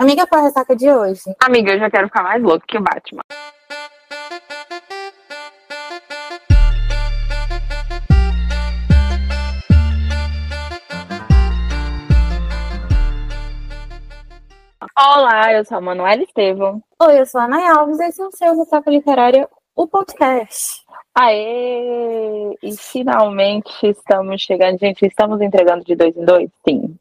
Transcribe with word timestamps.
Amiga, 0.00 0.28
qual 0.28 0.42
a 0.42 0.44
ressaca 0.44 0.76
de 0.76 0.88
hoje? 0.88 1.24
Amiga, 1.42 1.72
eu 1.72 1.80
já 1.80 1.90
quero 1.90 2.06
ficar 2.06 2.22
mais 2.22 2.40
louco 2.40 2.64
que 2.68 2.78
o 2.78 2.80
Batman. 2.80 3.20
Olá, 14.96 15.52
eu 15.52 15.64
sou 15.64 15.78
a 15.78 15.80
Manuela 15.80 16.22
Estevam. 16.22 16.80
Oi, 17.02 17.20
eu 17.20 17.26
sou 17.26 17.40
a 17.40 17.46
Ana 17.46 17.80
Alves, 17.80 17.98
esse 17.98 18.22
é 18.22 18.24
o 18.24 18.30
seu 18.30 18.56
Ressaca 18.56 18.88
Literária, 18.92 19.48
o 19.78 19.86
podcast. 19.86 20.82
Aê! 21.14 22.52
E 22.60 22.76
finalmente 22.76 23.70
estamos 23.86 24.42
chegando. 24.42 24.76
Gente, 24.76 25.06
estamos 25.06 25.40
entregando 25.40 25.84
de 25.84 25.94
dois 25.94 26.16
em 26.16 26.24
dois? 26.24 26.50
Sim. 26.68 26.96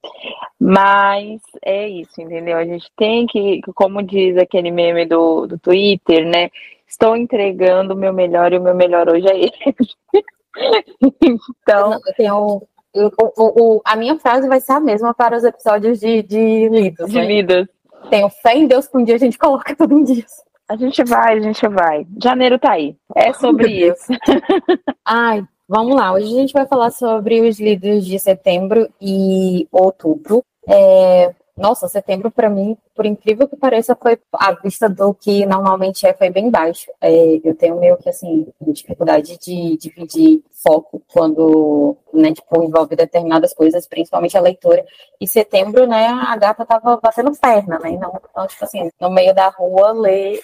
Mas 0.59 1.41
é 1.65 1.87
isso, 1.87 2.21
entendeu? 2.21 2.55
A 2.55 2.65
gente 2.65 2.87
tem 2.95 3.25
que, 3.25 3.61
como 3.73 4.03
diz 4.03 4.37
aquele 4.37 4.69
meme 4.69 5.07
do, 5.07 5.47
do 5.47 5.57
Twitter, 5.57 6.23
né? 6.27 6.51
Estou 6.87 7.17
entregando 7.17 7.95
o 7.95 7.97
meu 7.97 8.13
melhor 8.13 8.53
e 8.53 8.59
o 8.59 8.61
meu 8.61 8.75
melhor 8.75 9.09
hoje 9.09 9.27
é 9.27 9.39
esse. 9.45 9.95
então. 11.21 11.99
Tenho, 12.15 12.61
eu, 12.93 13.11
o, 13.17 13.81
a 13.83 13.95
minha 13.95 14.19
frase 14.19 14.47
vai 14.47 14.61
ser 14.61 14.73
a 14.73 14.79
mesma 14.79 15.15
para 15.15 15.35
os 15.35 15.43
episódios 15.43 15.99
de, 15.99 16.21
de 16.21 16.69
lidos. 16.69 17.09
De 17.09 17.17
né? 17.17 17.25
lidas. 17.25 17.67
Tenho 18.11 18.29
fé 18.29 18.55
em 18.55 18.67
Deus 18.67 18.87
que 18.87 18.97
um 18.97 19.03
dia 19.03 19.15
a 19.15 19.19
gente 19.19 19.37
coloca 19.37 19.75
tudo 19.75 19.97
em 19.97 20.03
dias. 20.03 20.46
A 20.67 20.75
gente 20.75 21.01
vai, 21.05 21.37
a 21.37 21.39
gente 21.39 21.65
vai. 21.69 22.05
Janeiro 22.21 22.59
tá 22.59 22.71
aí. 22.73 22.97
É 23.15 23.31
sobre 23.31 23.87
isso. 23.87 24.07
Ai, 25.05 25.41
vamos 25.67 25.95
lá. 25.95 26.11
Hoje 26.11 26.25
a 26.25 26.41
gente 26.41 26.53
vai 26.53 26.67
falar 26.67 26.91
sobre 26.91 27.39
os 27.41 27.57
livros 27.57 28.05
de 28.05 28.19
setembro 28.19 28.89
e 28.99 29.65
outubro. 29.71 30.43
É, 30.67 31.33
Nossa, 31.55 31.87
setembro 31.87 32.29
para 32.29 32.49
mim, 32.49 32.77
por 32.93 33.05
incrível 33.05 33.47
que 33.47 33.55
pareça, 33.55 33.95
foi 33.95 34.19
a 34.33 34.51
vista 34.51 34.89
do 34.89 35.13
que 35.13 35.45
normalmente 35.45 36.05
é, 36.05 36.13
foi 36.13 36.29
bem 36.29 36.51
baixo. 36.51 36.91
É, 36.99 37.39
eu 37.43 37.55
tenho 37.55 37.79
meio 37.79 37.95
que 37.95 38.09
assim 38.09 38.45
dificuldade 38.61 39.37
de 39.39 39.77
dividir 39.77 40.43
foco 40.51 41.01
quando, 41.13 41.95
né, 42.13 42.33
tipo, 42.33 42.61
envolve 42.61 42.93
determinadas 42.95 43.53
coisas, 43.53 43.87
principalmente 43.87 44.37
a 44.37 44.41
leitura. 44.41 44.85
E 45.19 45.27
setembro, 45.27 45.87
né, 45.87 46.07
a 46.07 46.35
gata 46.35 46.65
tava 46.65 46.97
batendo 47.01 47.31
perna, 47.39 47.79
né? 47.79 47.91
Então, 47.91 48.19
então, 48.29 48.47
tipo 48.47 48.65
assim, 48.65 48.89
no 48.99 49.09
meio 49.09 49.33
da 49.33 49.47
rua 49.47 49.91
ler 49.93 50.41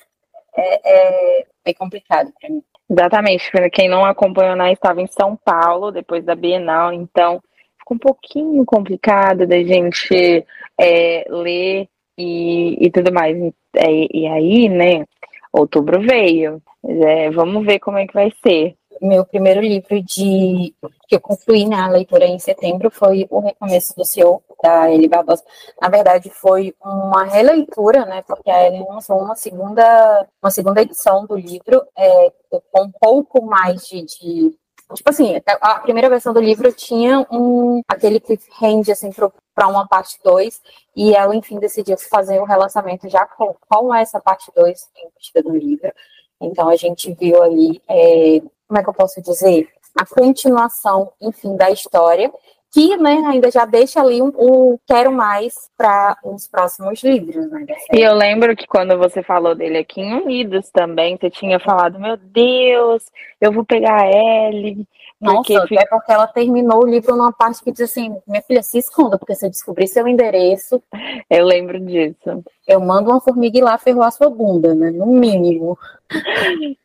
é, 0.56 1.40
é 1.40 1.46
bem 1.64 1.74
complicado 1.74 2.32
para 2.40 2.50
mim. 2.50 2.64
Exatamente. 2.90 3.52
Para 3.52 3.70
quem 3.70 3.90
não 3.90 4.06
acompanhou, 4.06 4.56
né, 4.56 4.72
estava 4.72 5.02
em 5.02 5.08
São 5.08 5.36
Paulo 5.36 5.92
depois 5.92 6.24
da 6.24 6.36
Bienal, 6.36 6.94
então 6.94 7.42
ficou 7.80 7.96
um 7.96 8.00
pouquinho 8.00 8.66
complicado 8.66 9.48
da 9.48 9.58
gente 9.64 10.46
é, 10.80 11.26
ler 11.30 11.88
e, 12.18 12.86
e 12.86 12.92
tudo 12.92 13.12
mais. 13.12 13.36
É, 13.76 13.90
e 14.12 14.28
aí, 14.28 14.70
né, 14.70 15.06
outubro 15.52 16.02
veio. 16.02 16.62
É, 16.86 17.30
vamos 17.32 17.66
ver 17.66 17.80
como 17.80 17.98
é 17.98 18.06
que 18.06 18.14
vai 18.14 18.32
ser. 18.46 18.76
Meu 19.02 19.26
primeiro 19.26 19.60
livro 19.62 20.02
de 20.02 20.74
que 21.08 21.16
eu 21.16 21.20
concluí 21.20 21.68
na 21.68 21.88
leitura 21.90 22.26
em 22.26 22.40
setembro 22.40 22.90
foi 22.90 23.28
O 23.30 23.40
Recomeço 23.40 23.96
do 23.96 24.06
Senhor, 24.06 24.42
da 24.62 24.92
Eli 24.92 25.08
Barbosa. 25.08 25.44
Na 25.82 25.90
verdade, 25.90 26.30
foi 26.30 26.74
uma 26.84 27.24
releitura, 27.26 28.06
né? 28.06 28.22
Porque 28.22 28.50
a 28.50 28.68
Eli 28.68 28.84
lançou 28.88 29.20
uma 29.20 29.36
segunda, 29.36 30.28
uma 30.42 30.52
segunda 30.52 30.82
edição 30.82 31.26
do 31.26 31.36
livro, 31.36 31.86
é, 31.98 32.32
com 32.72 32.84
um 32.84 32.92
pouco 32.92 33.46
mais 33.46 33.88
de, 33.88 34.04
de 34.04 34.58
Tipo 34.94 35.10
assim, 35.10 35.42
a 35.62 35.80
primeira 35.80 36.10
versão 36.10 36.34
do 36.34 36.40
livro 36.40 36.72
tinha 36.72 37.26
um 37.32 37.82
aquele 37.88 38.20
cliffhanger 38.20 38.94
assim 38.94 39.10
para 39.56 39.68
uma 39.68 39.88
parte 39.88 40.20
2 40.24 40.62
e 40.96 41.16
ela 41.16 41.36
enfim 41.36 41.58
decidiu 41.58 41.98
fazer 41.98 42.40
o 42.40 42.46
relacionamento 42.46 43.10
já 43.10 43.26
com, 43.26 43.56
com 43.68 43.96
essa 43.96 44.20
parte 44.20 44.52
2 44.56 44.90
embutida 44.96 45.42
no 45.42 45.56
livro. 45.58 45.92
Então 46.40 46.70
a 46.70 46.76
gente 46.76 47.14
viu 47.14 47.42
ali, 47.42 47.82
é, 47.88 48.42
como 48.74 48.80
é 48.80 48.84
que 48.84 48.90
eu 48.90 48.94
posso 48.94 49.22
dizer, 49.22 49.68
a 49.96 50.04
continuação, 50.04 51.12
enfim, 51.22 51.56
da 51.56 51.70
história 51.70 52.32
que 52.72 52.98
né, 52.98 53.22
ainda 53.28 53.52
já 53.52 53.66
deixa 53.66 54.02
ali 54.02 54.20
um, 54.20 54.32
um 54.36 54.80
quero 54.88 55.12
mais 55.12 55.54
para 55.78 56.18
os 56.24 56.48
próximos 56.48 57.04
livros. 57.04 57.36
Né, 57.52 57.68
E 57.94 58.02
eu 58.02 58.16
lembro 58.16 58.56
que 58.56 58.66
quando 58.66 58.98
você 58.98 59.22
falou 59.22 59.54
dele 59.54 59.78
aqui 59.78 60.02
em 60.02 60.16
Unidos 60.16 60.72
também, 60.72 61.16
você 61.16 61.30
tinha 61.30 61.60
falado, 61.60 62.00
meu 62.00 62.18
Deus, 62.18 63.04
eu 63.40 63.52
vou 63.52 63.64
pegar 63.64 64.02
a 64.02 64.08
Ellie. 64.10 64.88
Porque 65.20 65.54
Nossa, 65.54 65.68
fica- 65.68 65.82
é 65.84 65.86
porque 65.86 66.12
ela 66.12 66.26
terminou 66.26 66.84
o 66.84 66.88
livro 66.88 67.16
numa 67.16 67.32
parte 67.32 67.64
que 67.64 67.72
diz 67.72 67.82
assim: 67.82 68.18
minha 68.28 68.42
filha, 68.42 68.64
se 68.64 68.80
esconda, 68.80 69.20
porque 69.20 69.36
se 69.36 69.46
eu 69.46 69.52
descobrir 69.52 69.88
seu 69.88 70.06
endereço, 70.08 70.82
eu 71.30 71.46
lembro 71.46 71.80
disso. 71.80 72.44
eu 72.68 72.82
mando 72.82 73.12
uma 73.12 73.22
formiga 73.22 73.58
ir 73.58 73.62
lá 73.62 73.78
ferroar 73.78 74.12
sua 74.12 74.30
bunda, 74.32 74.74
né? 74.74 74.90
No 74.90 75.06
mínimo. 75.06 75.78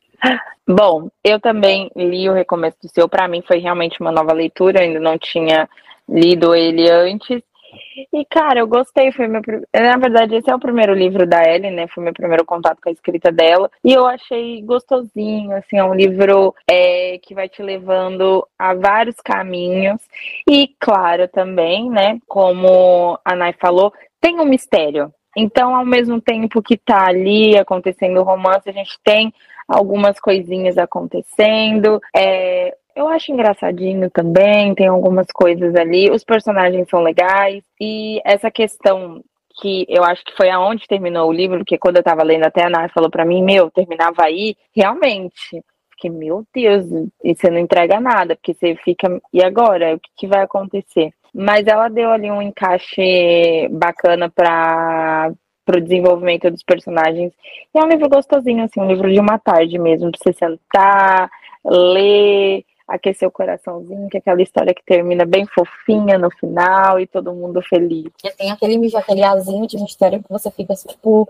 Bom, 0.67 1.09
eu 1.25 1.41
também 1.41 1.91
li 1.97 2.29
o 2.29 2.35
Recomeço 2.35 2.77
do 2.83 2.89
Seu, 2.89 3.09
para 3.09 3.29
mim 3.29 3.43
foi 3.47 3.59
realmente 3.59 4.01
uma 4.01 4.13
nova 4.13 4.33
leitura, 4.33 4.83
ainda 4.83 5.01
não 5.01 5.17
tinha 5.19 5.69
lido 6.09 6.55
ele 6.55 6.91
antes. 6.91 7.43
E, 8.13 8.25
cara, 8.25 8.61
eu 8.61 8.67
gostei, 8.67 9.13
foi 9.13 9.29
meu. 9.29 9.43
Na 9.75 9.97
verdade, 9.97 10.37
esse 10.37 10.51
é 10.51 10.55
o 10.55 10.61
primeiro 10.61 10.95
livro 10.95 11.27
da 11.27 11.43
Ellie, 11.45 11.71
né? 11.71 11.87
Foi 11.89 12.03
meu 12.03 12.13
primeiro 12.13 12.45
contato 12.45 12.81
com 12.83 12.89
a 12.89 12.93
escrita 12.93 13.31
dela. 13.31 13.71
E 13.85 13.93
eu 13.93 14.07
achei 14.07 14.63
gostosinho, 14.63 15.53
assim, 15.53 15.79
é 15.79 15.85
um 15.85 15.95
livro 15.95 16.55
é, 16.71 17.19
que 17.23 17.35
vai 17.35 17.49
te 17.49 17.63
levando 17.63 18.47
a 18.59 18.75
vários 18.75 19.17
caminhos. 19.17 20.01
E, 20.49 20.75
claro, 20.81 21.29
também, 21.29 21.91
né? 21.91 22.19
Como 22.27 23.19
a 23.25 23.37
Nai 23.37 23.53
falou, 23.61 23.93
tem 24.21 24.41
um 24.41 24.47
mistério. 24.47 25.13
Então, 25.37 25.75
ao 25.75 25.85
mesmo 25.85 26.21
tempo 26.21 26.63
que 26.63 26.77
tá 26.77 27.07
ali 27.07 27.57
acontecendo 27.57 28.21
o 28.21 28.25
romance, 28.25 28.69
a 28.69 28.73
gente 28.73 28.99
tem 29.05 29.33
algumas 29.69 30.19
coisinhas 30.19 30.79
acontecendo. 30.79 32.01
É, 32.17 32.75
eu 32.97 33.07
acho 33.09 33.31
engraçadinho 33.31 34.11
também, 34.11 34.75
tem 34.75 34.87
algumas 34.89 35.27
coisas 35.33 35.75
ali. 35.77 36.11
Os 36.11 36.25
personagens 36.25 36.89
são 36.89 37.01
legais. 37.01 37.63
E 37.81 38.21
essa 38.25 38.51
questão 38.51 39.23
que 39.61 39.85
eu 39.89 40.03
acho 40.05 40.25
que 40.25 40.37
foi 40.37 40.51
aonde 40.51 40.87
terminou 40.87 41.29
o 41.29 41.33
livro, 41.33 41.59
porque 41.59 41.79
quando 41.79 41.97
eu 41.97 42.03
tava 42.03 42.23
lendo 42.23 42.45
até 42.45 42.65
a 42.65 42.71
Nath 42.71 42.93
falou 42.93 43.11
pra 43.11 43.25
mim, 43.25 43.43
meu, 43.43 43.71
terminava 43.71 44.23
aí, 44.23 44.57
realmente. 44.75 45.63
Porque, 45.91 46.09
meu 46.09 46.45
Deus, 46.55 46.85
e 47.25 47.35
você 47.35 47.51
não 47.51 47.59
entrega 47.59 48.01
nada, 48.01 48.37
porque 48.37 48.55
você 48.55 48.77
fica, 48.77 49.21
e 49.33 49.43
agora? 49.43 49.95
O 49.95 50.01
que, 50.01 50.11
que 50.17 50.27
vai 50.29 50.43
acontecer? 50.43 51.13
Mas 51.35 51.67
ela 51.67 51.89
deu 51.89 52.11
ali 52.11 52.31
um 52.31 52.41
encaixe 52.41 53.69
bacana 53.71 54.31
para 54.31 55.33
o 55.77 55.81
desenvolvimento 55.81 56.51
dos 56.51 56.63
personagens. 56.63 57.33
E 57.75 57.79
é 57.79 57.83
um 57.85 57.89
livro 57.89 58.09
gostosinho, 58.09 58.65
assim, 58.65 58.81
um 58.81 58.87
livro 58.89 59.13
de 59.13 59.19
uma 59.21 59.39
tarde 59.39 59.79
mesmo, 59.79 60.11
pra 60.11 60.19
você 60.23 60.33
sentar, 60.33 61.31
ler, 61.65 62.65
aquecer 62.87 63.29
o 63.29 63.33
coraçãozinho, 63.33 64.09
que 64.09 64.17
é 64.17 64.21
aquela 64.21 64.41
história 64.43 64.75
que 64.75 64.83
termina 64.85 65.25
bem 65.27 65.47
fofinha 65.47 66.17
no 66.19 66.31
final 66.31 66.99
e 66.99 67.07
todo 67.07 67.35
mundo 67.35 67.61
feliz. 67.63 68.07
E 68.25 68.31
tem 68.31 68.51
aquele, 68.51 68.97
aquele 68.97 69.23
azinho 69.23 69.67
de 69.67 69.77
mistério 69.77 70.23
que 70.23 70.31
você 70.31 70.51
fica 70.51 70.73
assim, 70.73 70.89
tipo. 70.89 71.29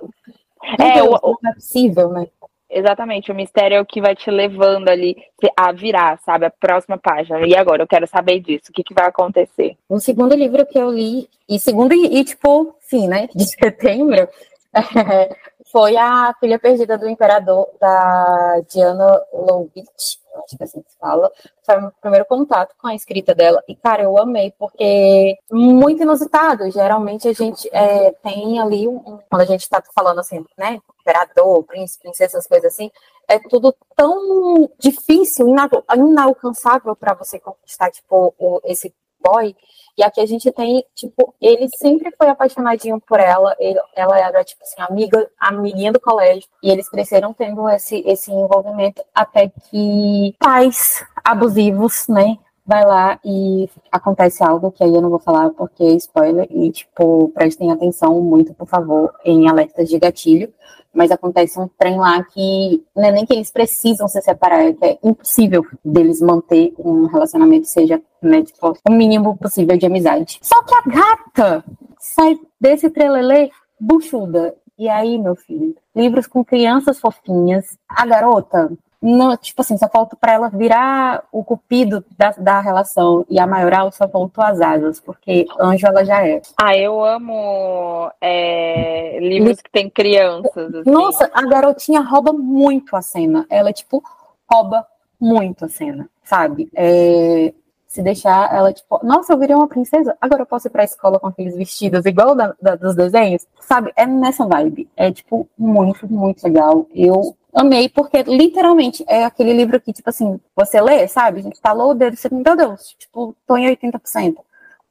É, 0.79 0.93
Deus, 0.95 1.19
o- 1.23 1.39
não 1.43 1.51
é 1.51 1.55
possível, 1.55 2.09
né? 2.11 2.27
Exatamente, 2.71 3.33
o 3.33 3.35
mistério 3.35 3.77
é 3.77 3.81
o 3.81 3.87
que 3.87 4.01
vai 4.01 4.15
te 4.15 4.31
levando 4.31 4.89
ali 4.89 5.17
a 5.57 5.73
virar, 5.73 6.19
sabe, 6.19 6.45
a 6.45 6.51
próxima 6.51 6.99
página. 6.99 7.47
E 7.47 7.57
agora, 7.57 7.83
eu 7.83 7.87
quero 7.87 8.07
saber 8.07 8.41
disso, 8.41 8.67
o 8.69 8.73
que, 8.73 8.85
que 8.85 8.93
vai 8.93 9.07
acontecer? 9.07 9.77
O 9.89 9.99
segundo 9.99 10.35
livro 10.35 10.67
que 10.67 10.79
eu 10.79 10.91
li, 10.91 11.29
e 11.49 11.59
segundo 11.59 11.95
e, 11.95 12.19
e, 12.19 12.25
tipo, 12.25 12.75
sim, 12.81 13.09
né, 13.09 13.27
de 13.35 13.45
setembro, 13.59 14.29
foi 15.73 15.97
A 15.97 16.35
Filha 16.39 16.59
Perdida 16.59 16.99
do 16.99 17.09
Imperador, 17.09 17.69
da 17.81 18.61
Diana 18.71 19.23
Lovitch, 19.33 20.19
que 20.47 20.63
assim 20.63 20.83
se 20.87 20.99
fala. 20.99 21.31
Foi 21.65 21.81
meu 21.81 21.93
primeiro 22.01 22.27
contato 22.27 22.75
com 22.79 22.87
a 22.89 22.95
escrita 22.95 23.35
dela, 23.35 23.63
e, 23.69 23.75
cara, 23.77 24.03
eu 24.03 24.19
amei, 24.19 24.53
porque 24.59 25.37
muito 25.51 26.03
inusitado. 26.03 26.71
Geralmente 26.71 27.29
a 27.29 27.33
gente 27.33 27.69
é, 27.73 28.13
tem 28.23 28.61
ali, 28.61 28.87
um, 28.89 29.19
quando 29.31 29.43
a 29.43 29.47
gente 29.47 29.69
tá 29.69 29.83
falando 29.95 30.21
assim, 30.21 30.45
né, 30.57 30.79
imperador, 31.01 31.65
príncipe, 31.65 32.03
princesa, 32.05 32.37
essas 32.39 32.47
coisas 32.47 32.73
assim, 32.73 32.91
é 33.27 33.39
tudo 33.39 33.75
tão 33.97 34.69
difícil, 34.79 35.49
ina- 35.49 35.69
inalcançável 35.95 36.95
para 36.97 37.15
você 37.15 37.39
conquistar, 37.39 37.91
tipo, 37.91 38.35
esse 38.65 38.95
boy. 39.31 39.55
E 39.97 40.03
aqui 40.03 40.21
a 40.21 40.27
gente 40.27 40.51
tem, 40.53 40.85
tipo, 40.95 41.35
ele 41.41 41.69
sempre 41.77 42.13
foi 42.17 42.29
apaixonadinho 42.29 43.01
por 43.01 43.19
ela, 43.19 43.57
ele- 43.59 43.81
ela 43.97 44.17
era, 44.17 44.45
tipo 44.45 44.63
assim, 44.63 44.81
amiga, 44.81 45.29
amiguinha 45.41 45.93
do 45.93 46.01
colégio, 46.01 46.49
e 46.63 46.71
eles 46.71 46.89
cresceram 46.89 47.33
tendo 47.35 47.69
esse, 47.69 48.03
esse 48.07 48.31
envolvimento 48.31 49.03
até 49.13 49.49
que 49.49 50.37
pais 50.39 51.05
abusivos, 51.25 52.07
né, 52.09 52.39
vai 52.65 52.85
lá 52.85 53.19
e 53.25 53.69
acontece 53.91 54.45
algo 54.45 54.71
que 54.71 54.85
aí 54.85 54.95
eu 54.95 55.01
não 55.01 55.11
vou 55.11 55.19
falar 55.19 55.51
porque 55.51 55.83
é 55.83 55.93
spoiler, 55.95 56.47
e, 56.51 56.71
tipo, 56.71 57.31
prestem 57.35 57.73
atenção 57.73 58.21
muito, 58.21 58.55
por 58.55 58.69
favor, 58.69 59.13
em 59.25 59.49
alertas 59.49 59.89
de 59.89 59.99
gatilho, 59.99 60.53
mas 60.99 61.13
acontece 61.13 61.61
um 61.61 61.69
trem 61.79 61.97
lá 61.97 62.25
que 62.25 62.85
não 62.97 63.05
é 63.05 63.13
nem 63.13 63.25
que 63.25 63.33
eles 63.33 63.53
precisam 63.53 64.09
se 64.09 64.21
separar, 64.21 64.65
é 64.65 64.73
que 64.73 64.85
é 64.85 64.99
impossível 65.05 65.65
deles 65.85 66.21
manter 66.21 66.75
um 66.77 67.07
relacionamento 67.07 67.69
seja, 67.69 68.03
né, 68.21 68.43
tipo, 68.43 68.77
o 68.85 68.91
mínimo 68.91 69.39
possível 69.39 69.79
de 69.79 69.87
amizade. 69.87 70.41
Só 70.43 70.61
que 70.65 70.75
a 70.75 70.83
gata 70.91 71.65
sai 72.01 72.37
desse 72.61 72.91
trelelê 72.91 73.49
buchuda. 73.79 74.57
E 74.77 74.89
aí, 74.89 75.17
meu 75.19 75.37
filho, 75.37 75.77
livros 75.95 76.27
com 76.27 76.45
crianças 76.45 76.99
fofinhas. 76.99 77.79
A 77.89 78.05
garota, 78.05 78.73
não, 79.01 79.37
tipo 79.37 79.61
assim, 79.61 79.79
só 79.79 79.89
falta 79.89 80.17
para 80.17 80.33
ela 80.33 80.49
virar 80.49 81.25
o 81.31 81.45
cupido 81.45 82.05
da, 82.17 82.33
da 82.33 82.61
relação 82.61 83.25
e 83.31 83.39
a 83.39 83.47
maioral 83.47 83.93
só 83.93 84.09
faltou 84.09 84.43
as 84.43 84.61
asas, 84.61 85.01
porque 85.01 85.47
anjo 85.61 85.87
ela 85.87 86.05
já 86.05 86.27
é. 86.27 86.43
Ah, 86.61 86.77
eu 86.77 87.05
amo 87.05 88.11
é, 88.21 89.19
livros 89.21 89.61
que 89.63 89.71
tem 89.71 89.89
crianças. 89.89 90.75
Assim. 90.75 90.91
Nossa, 90.91 91.31
a 91.33 91.43
garotinha 91.43 92.01
rouba 92.01 92.33
muito 92.33 92.97
a 92.97 93.03
cena. 93.03 93.47
Ela, 93.49 93.73
tipo, 93.73 94.03
rouba 94.51 94.85
muito 95.21 95.65
a 95.65 95.69
cena, 95.69 96.11
sabe? 96.25 96.69
É, 96.75 97.55
se 97.87 98.03
deixar 98.03 98.53
ela, 98.53 98.73
tipo, 98.73 98.99
nossa, 99.05 99.33
eu 99.33 99.39
virei 99.39 99.55
uma 99.55 99.69
princesa, 99.69 100.17
agora 100.21 100.43
eu 100.43 100.47
posso 100.47 100.67
ir 100.67 100.71
pra 100.71 100.85
escola 100.85 101.21
com 101.21 101.29
aqueles 101.29 101.57
vestidos 101.57 102.05
igual 102.05 102.35
da, 102.35 102.55
da, 102.61 102.75
dos 102.75 102.97
desenhos, 102.97 103.47
sabe? 103.61 103.93
É 103.95 104.05
nessa 104.05 104.45
vibe. 104.45 104.89
É, 104.97 105.13
tipo, 105.13 105.49
muito, 105.57 106.13
muito 106.13 106.43
legal. 106.43 106.85
Eu 106.93 107.37
amei, 107.55 107.89
porque 107.89 108.23
literalmente 108.23 109.05
é 109.09 109.25
aquele 109.25 109.53
livro 109.53 109.81
que, 109.81 109.93
tipo 109.93 110.09
assim, 110.09 110.41
você 110.55 110.81
lê, 110.81 111.07
sabe? 111.09 111.41
A 111.41 111.43
gente 111.43 111.61
falou 111.61 111.91
o 111.91 111.95
dedo, 111.95 112.17
você, 112.17 112.29
meu 112.33 112.57
Deus, 112.57 112.95
tipo, 112.99 113.35
tô 113.47 113.57
em 113.57 113.75
80%. 113.75 114.37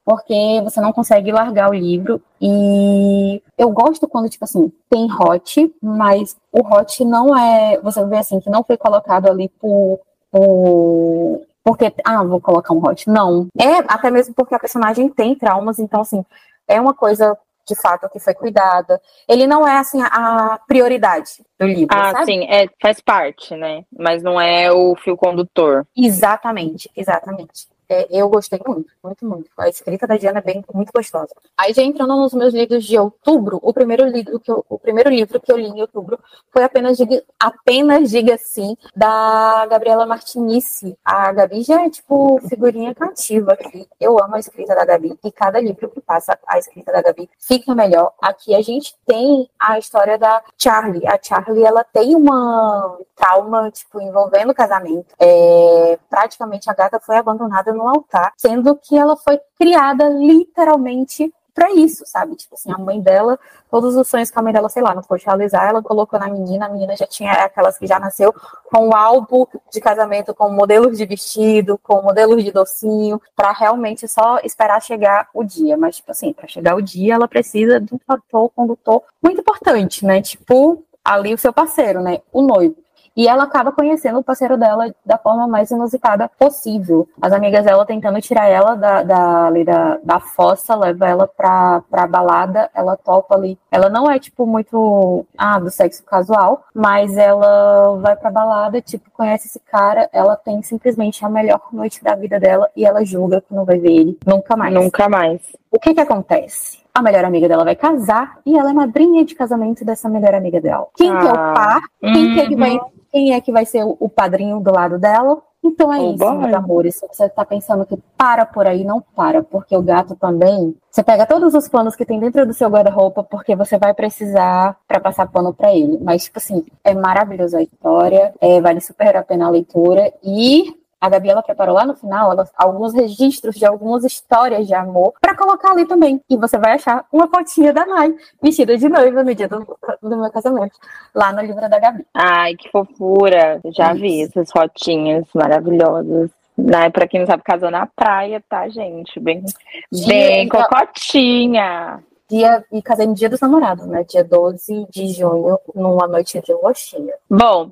Porque 0.04 0.34
você 0.64 0.80
não 0.80 0.92
consegue 0.92 1.30
largar 1.30 1.68
o 1.68 1.74
livro. 1.74 2.22
E 2.40 3.42
eu 3.58 3.70
gosto 3.70 4.08
quando, 4.08 4.30
tipo 4.30 4.44
assim, 4.44 4.72
tem 4.88 5.06
hot, 5.12 5.74
mas 5.82 6.34
o 6.50 6.60
hot 6.60 7.04
não 7.04 7.36
é. 7.36 7.78
Você 7.82 8.02
vê 8.06 8.16
assim, 8.16 8.40
que 8.40 8.48
não 8.48 8.64
foi 8.64 8.78
colocado 8.78 9.26
ali 9.26 9.50
por, 9.60 10.00
por 10.30 11.42
porque, 11.62 11.92
ah, 12.02 12.24
vou 12.24 12.40
colocar 12.40 12.72
um 12.72 12.82
hot. 12.82 13.06
Não. 13.10 13.48
É 13.58 13.78
até 13.86 14.10
mesmo 14.10 14.32
porque 14.34 14.54
a 14.54 14.58
personagem 14.58 15.10
tem 15.10 15.34
traumas, 15.34 15.78
então, 15.78 16.00
assim, 16.00 16.24
é 16.66 16.80
uma 16.80 16.94
coisa 16.94 17.36
de 17.68 17.76
fato 17.76 18.08
que 18.08 18.18
foi 18.18 18.34
cuidada. 18.34 19.00
Ele 19.28 19.46
não 19.46 19.68
é 19.68 19.76
assim 19.76 20.00
a 20.02 20.58
prioridade 20.66 21.44
do 21.58 21.66
livro. 21.66 21.88
Ah, 21.90 22.12
sabe? 22.12 22.24
sim, 22.24 22.44
é, 22.48 22.66
faz 22.80 23.00
parte, 23.00 23.54
né? 23.54 23.84
Mas 23.96 24.22
não 24.22 24.40
é 24.40 24.72
o 24.72 24.96
fio 24.96 25.16
condutor. 25.16 25.86
Exatamente, 25.96 26.90
exatamente. 26.96 27.68
É, 27.90 28.06
eu 28.10 28.28
gostei 28.28 28.60
muito, 28.66 28.92
muito, 29.02 29.24
muito. 29.24 29.50
A 29.56 29.68
escrita 29.68 30.06
da 30.06 30.18
Diana 30.18 30.40
é 30.40 30.42
bem, 30.42 30.62
muito 30.74 30.92
gostosa. 30.94 31.34
Aí 31.56 31.72
já 31.72 31.82
entrando 31.82 32.14
nos 32.16 32.34
meus 32.34 32.52
livros 32.52 32.84
de 32.84 32.98
outubro, 32.98 33.58
o 33.62 33.72
primeiro 33.72 34.04
livro 34.06 34.38
que 34.38 34.50
eu, 34.50 34.62
o 34.68 34.78
primeiro 34.78 35.08
livro 35.08 35.40
que 35.40 35.50
eu 35.50 35.56
li 35.56 35.68
em 35.68 35.80
outubro 35.80 36.18
foi 36.52 36.62
apenas 36.64 36.98
diga, 36.98 37.22
apenas 37.40 38.10
diga 38.10 38.36
sim 38.36 38.76
da 38.94 39.64
Gabriela 39.66 40.04
Martinice. 40.04 40.98
A 41.02 41.32
Gabi 41.32 41.62
já 41.62 41.82
é 41.82 41.88
tipo 41.88 42.38
figurinha 42.46 42.94
cativa 42.94 43.54
aqui. 43.54 43.88
Eu 43.98 44.22
amo 44.22 44.34
a 44.34 44.38
escrita 44.38 44.74
da 44.74 44.84
Gabi 44.84 45.18
e 45.24 45.32
cada 45.32 45.58
livro 45.58 45.88
que 45.88 46.00
passa 46.00 46.38
a 46.46 46.58
escrita 46.58 46.92
da 46.92 47.00
Gabi 47.00 47.30
fica 47.38 47.74
melhor. 47.74 48.12
Aqui 48.20 48.54
a 48.54 48.60
gente 48.60 48.94
tem 49.06 49.48
a 49.58 49.78
história 49.78 50.18
da 50.18 50.42
Charlie. 50.58 51.06
A 51.06 51.18
Charlie 51.22 51.64
ela 51.64 51.84
tem 51.84 52.14
uma 52.14 52.98
trauma 53.16 53.70
tipo 53.70 53.98
envolvendo 54.00 54.50
o 54.50 54.54
casamento. 54.54 55.06
É, 55.18 55.98
praticamente 56.10 56.68
a 56.68 56.74
gata 56.74 57.00
foi 57.00 57.16
abandonada 57.16 57.77
no 57.78 57.88
altar, 57.88 58.32
sendo 58.36 58.76
que 58.76 58.96
ela 58.96 59.16
foi 59.16 59.38
criada 59.58 60.08
literalmente 60.08 61.32
para 61.58 61.72
isso, 61.72 62.04
sabe? 62.06 62.36
Tipo 62.36 62.54
assim, 62.54 62.70
a 62.70 62.78
mãe 62.78 63.00
dela, 63.00 63.36
todos 63.68 63.96
os 63.96 64.06
sonhos 64.06 64.30
que 64.30 64.38
a 64.38 64.42
mãe 64.42 64.52
dela, 64.52 64.68
sei 64.68 64.80
lá, 64.80 64.94
não 64.94 65.02
pôde 65.02 65.24
realizar, 65.24 65.68
ela 65.68 65.82
colocou 65.82 66.16
na 66.16 66.28
menina, 66.28 66.66
a 66.66 66.68
menina 66.68 66.96
já 66.96 67.04
tinha 67.04 67.32
aquelas 67.32 67.76
que 67.76 67.84
já 67.84 67.98
nasceu 67.98 68.32
com 68.72 68.88
o 68.88 68.94
álbum 68.94 69.44
de 69.72 69.80
casamento, 69.80 70.32
com 70.32 70.50
modelos 70.50 70.96
de 70.96 71.04
vestido, 71.04 71.76
com 71.82 72.00
modelos 72.00 72.44
de 72.44 72.52
docinho, 72.52 73.20
para 73.34 73.50
realmente 73.50 74.06
só 74.06 74.38
esperar 74.44 74.80
chegar 74.80 75.28
o 75.34 75.42
dia. 75.42 75.76
Mas, 75.76 75.96
tipo 75.96 76.12
assim, 76.12 76.32
para 76.32 76.46
chegar 76.46 76.76
o 76.76 76.82
dia, 76.82 77.14
ela 77.14 77.26
precisa 77.26 77.80
de 77.80 77.92
um 77.92 77.98
fator 78.06 78.50
condutor 78.50 79.02
muito 79.20 79.40
importante, 79.40 80.06
né? 80.06 80.22
Tipo, 80.22 80.84
ali 81.04 81.34
o 81.34 81.38
seu 81.38 81.52
parceiro, 81.52 82.00
né? 82.00 82.20
O 82.32 82.40
noivo. 82.40 82.76
E 83.18 83.26
ela 83.26 83.42
acaba 83.42 83.72
conhecendo 83.72 84.20
o 84.20 84.22
parceiro 84.22 84.56
dela 84.56 84.94
da 85.04 85.18
forma 85.18 85.48
mais 85.48 85.72
inusitada 85.72 86.30
possível. 86.38 87.08
As 87.20 87.32
amigas 87.32 87.64
dela 87.64 87.84
tentando 87.84 88.20
tirar 88.20 88.46
ela 88.46 88.76
da, 88.76 89.02
da, 89.02 89.46
ali 89.48 89.64
da, 89.64 89.98
da 90.04 90.20
fossa, 90.20 90.76
leva 90.76 91.08
ela 91.08 91.26
pra, 91.26 91.82
pra 91.90 92.06
balada, 92.06 92.70
ela 92.72 92.96
topa 92.96 93.34
ali. 93.34 93.58
Ela 93.72 93.90
não 93.90 94.08
é, 94.08 94.20
tipo, 94.20 94.46
muito 94.46 95.26
ah, 95.36 95.58
do 95.58 95.68
sexo 95.68 96.04
casual, 96.04 96.62
mas 96.72 97.16
ela 97.16 97.96
vai 97.96 98.14
pra 98.14 98.30
balada, 98.30 98.80
tipo, 98.80 99.10
conhece 99.10 99.48
esse 99.48 99.58
cara, 99.58 100.08
ela 100.12 100.36
tem 100.36 100.62
simplesmente 100.62 101.24
a 101.24 101.28
melhor 101.28 101.60
noite 101.72 102.04
da 102.04 102.14
vida 102.14 102.38
dela 102.38 102.70
e 102.76 102.84
ela 102.84 103.04
julga 103.04 103.40
que 103.40 103.52
não 103.52 103.64
vai 103.64 103.80
ver 103.80 103.90
ele 103.90 104.18
nunca 104.24 104.56
mais. 104.56 104.72
Nunca 104.72 105.08
mais. 105.08 105.40
O 105.70 105.78
que 105.78 105.94
que 105.94 106.00
acontece? 106.00 106.78
a 106.94 107.02
melhor 107.02 107.24
amiga 107.24 107.46
dela 107.46 107.62
vai 107.62 107.76
casar 107.76 108.40
e 108.44 108.58
ela 108.58 108.70
é 108.70 108.72
madrinha 108.72 109.24
de 109.24 109.32
casamento 109.32 109.84
dessa 109.84 110.08
melhor 110.08 110.34
amiga 110.34 110.60
dela. 110.60 110.88
Quem 110.96 111.08
ah. 111.08 111.20
que 111.20 111.26
é 111.28 111.30
o 111.30 111.34
ah. 111.34 111.52
par? 111.54 111.82
Quem, 112.00 112.34
que, 112.34 112.40
é 112.40 112.46
que 112.48 112.56
vai 112.56 112.72
uhum 112.72 112.98
quem 113.10 113.32
é 113.34 113.40
que 113.40 113.52
vai 113.52 113.64
ser 113.64 113.84
o 113.84 114.08
padrinho 114.08 114.60
do 114.60 114.72
lado 114.72 114.98
dela. 114.98 115.42
Então 115.62 115.92
é 115.92 115.98
oh, 115.98 116.10
isso, 116.10 116.18
boy. 116.18 116.38
meus 116.38 116.54
amores. 116.54 116.94
Se 116.96 117.06
você 117.08 117.28
tá 117.28 117.44
pensando 117.44 117.84
que 117.84 117.98
para 118.16 118.46
por 118.46 118.66
aí, 118.66 118.84
não 118.84 119.00
para, 119.00 119.42
porque 119.42 119.76
o 119.76 119.82
gato 119.82 120.14
também. 120.14 120.76
Você 120.90 121.02
pega 121.02 121.26
todos 121.26 121.52
os 121.52 121.68
panos 121.68 121.96
que 121.96 122.04
tem 122.04 122.20
dentro 122.20 122.46
do 122.46 122.54
seu 122.54 122.68
guarda-roupa, 122.68 123.24
porque 123.24 123.56
você 123.56 123.76
vai 123.76 123.92
precisar 123.92 124.76
para 124.86 125.00
passar 125.00 125.26
pano 125.26 125.52
para 125.52 125.74
ele. 125.74 125.98
Mas, 126.00 126.24
tipo 126.24 126.38
assim, 126.38 126.64
é 126.84 126.94
maravilhosa 126.94 127.58
a 127.58 127.62
história, 127.62 128.32
é, 128.40 128.60
vale 128.60 128.80
super 128.80 129.16
a 129.16 129.22
pena 129.22 129.46
a 129.46 129.50
leitura. 129.50 130.12
E 130.22 130.72
a 131.00 131.08
Gabi 131.08 131.28
ela 131.28 131.42
preparou 131.42 131.74
lá 131.74 131.84
no 131.84 131.94
final 131.94 132.32
ela, 132.32 132.48
alguns 132.56 132.92
registros 132.92 133.54
de 133.54 133.64
algumas 133.64 134.04
histórias 134.04 134.66
de 134.66 134.74
amor 134.74 135.14
para 135.20 135.36
colocar 135.36 135.70
ali 135.70 135.86
também. 135.86 136.20
E 136.28 136.36
você 136.36 136.58
vai 136.58 136.72
achar 136.72 137.04
uma 137.12 137.28
fotinha 137.28 137.72
da 137.72 137.86
Nai 137.86 138.14
vestida 138.42 138.76
de 138.76 138.88
noiva 138.88 139.22
no 139.22 139.34
dia 139.34 139.48
do, 139.48 139.60
do 140.02 140.16
meu 140.16 140.30
casamento, 140.30 140.76
lá 141.14 141.32
no 141.32 141.40
livro 141.40 141.68
da 141.68 141.78
Gabi. 141.78 142.04
Ai, 142.12 142.54
que 142.56 142.70
fofura! 142.70 143.60
Já 143.66 143.92
Isso. 143.92 144.00
vi 144.00 144.22
essas 144.22 144.50
fotinhas 144.50 145.26
maravilhosas. 145.34 146.30
Né, 146.56 146.90
pra 146.90 147.06
quem 147.06 147.20
não 147.20 147.26
sabe, 147.28 147.44
casou 147.44 147.70
na 147.70 147.86
praia, 147.86 148.42
tá, 148.48 148.68
gente? 148.68 149.20
Bem, 149.20 149.44
dia, 149.92 150.08
bem 150.08 150.48
cocotinha. 150.48 152.02
Dia, 152.28 152.64
e 152.72 152.82
casei 152.82 153.06
no 153.06 153.14
dia 153.14 153.30
dos 153.30 153.40
namorados, 153.40 153.86
né? 153.86 154.02
Dia 154.02 154.24
12 154.24 154.88
de 154.90 155.08
junho, 155.08 155.56
numa 155.72 156.08
noite 156.08 156.42
de 156.42 156.52
roxinha. 156.52 157.14
Bom, 157.30 157.70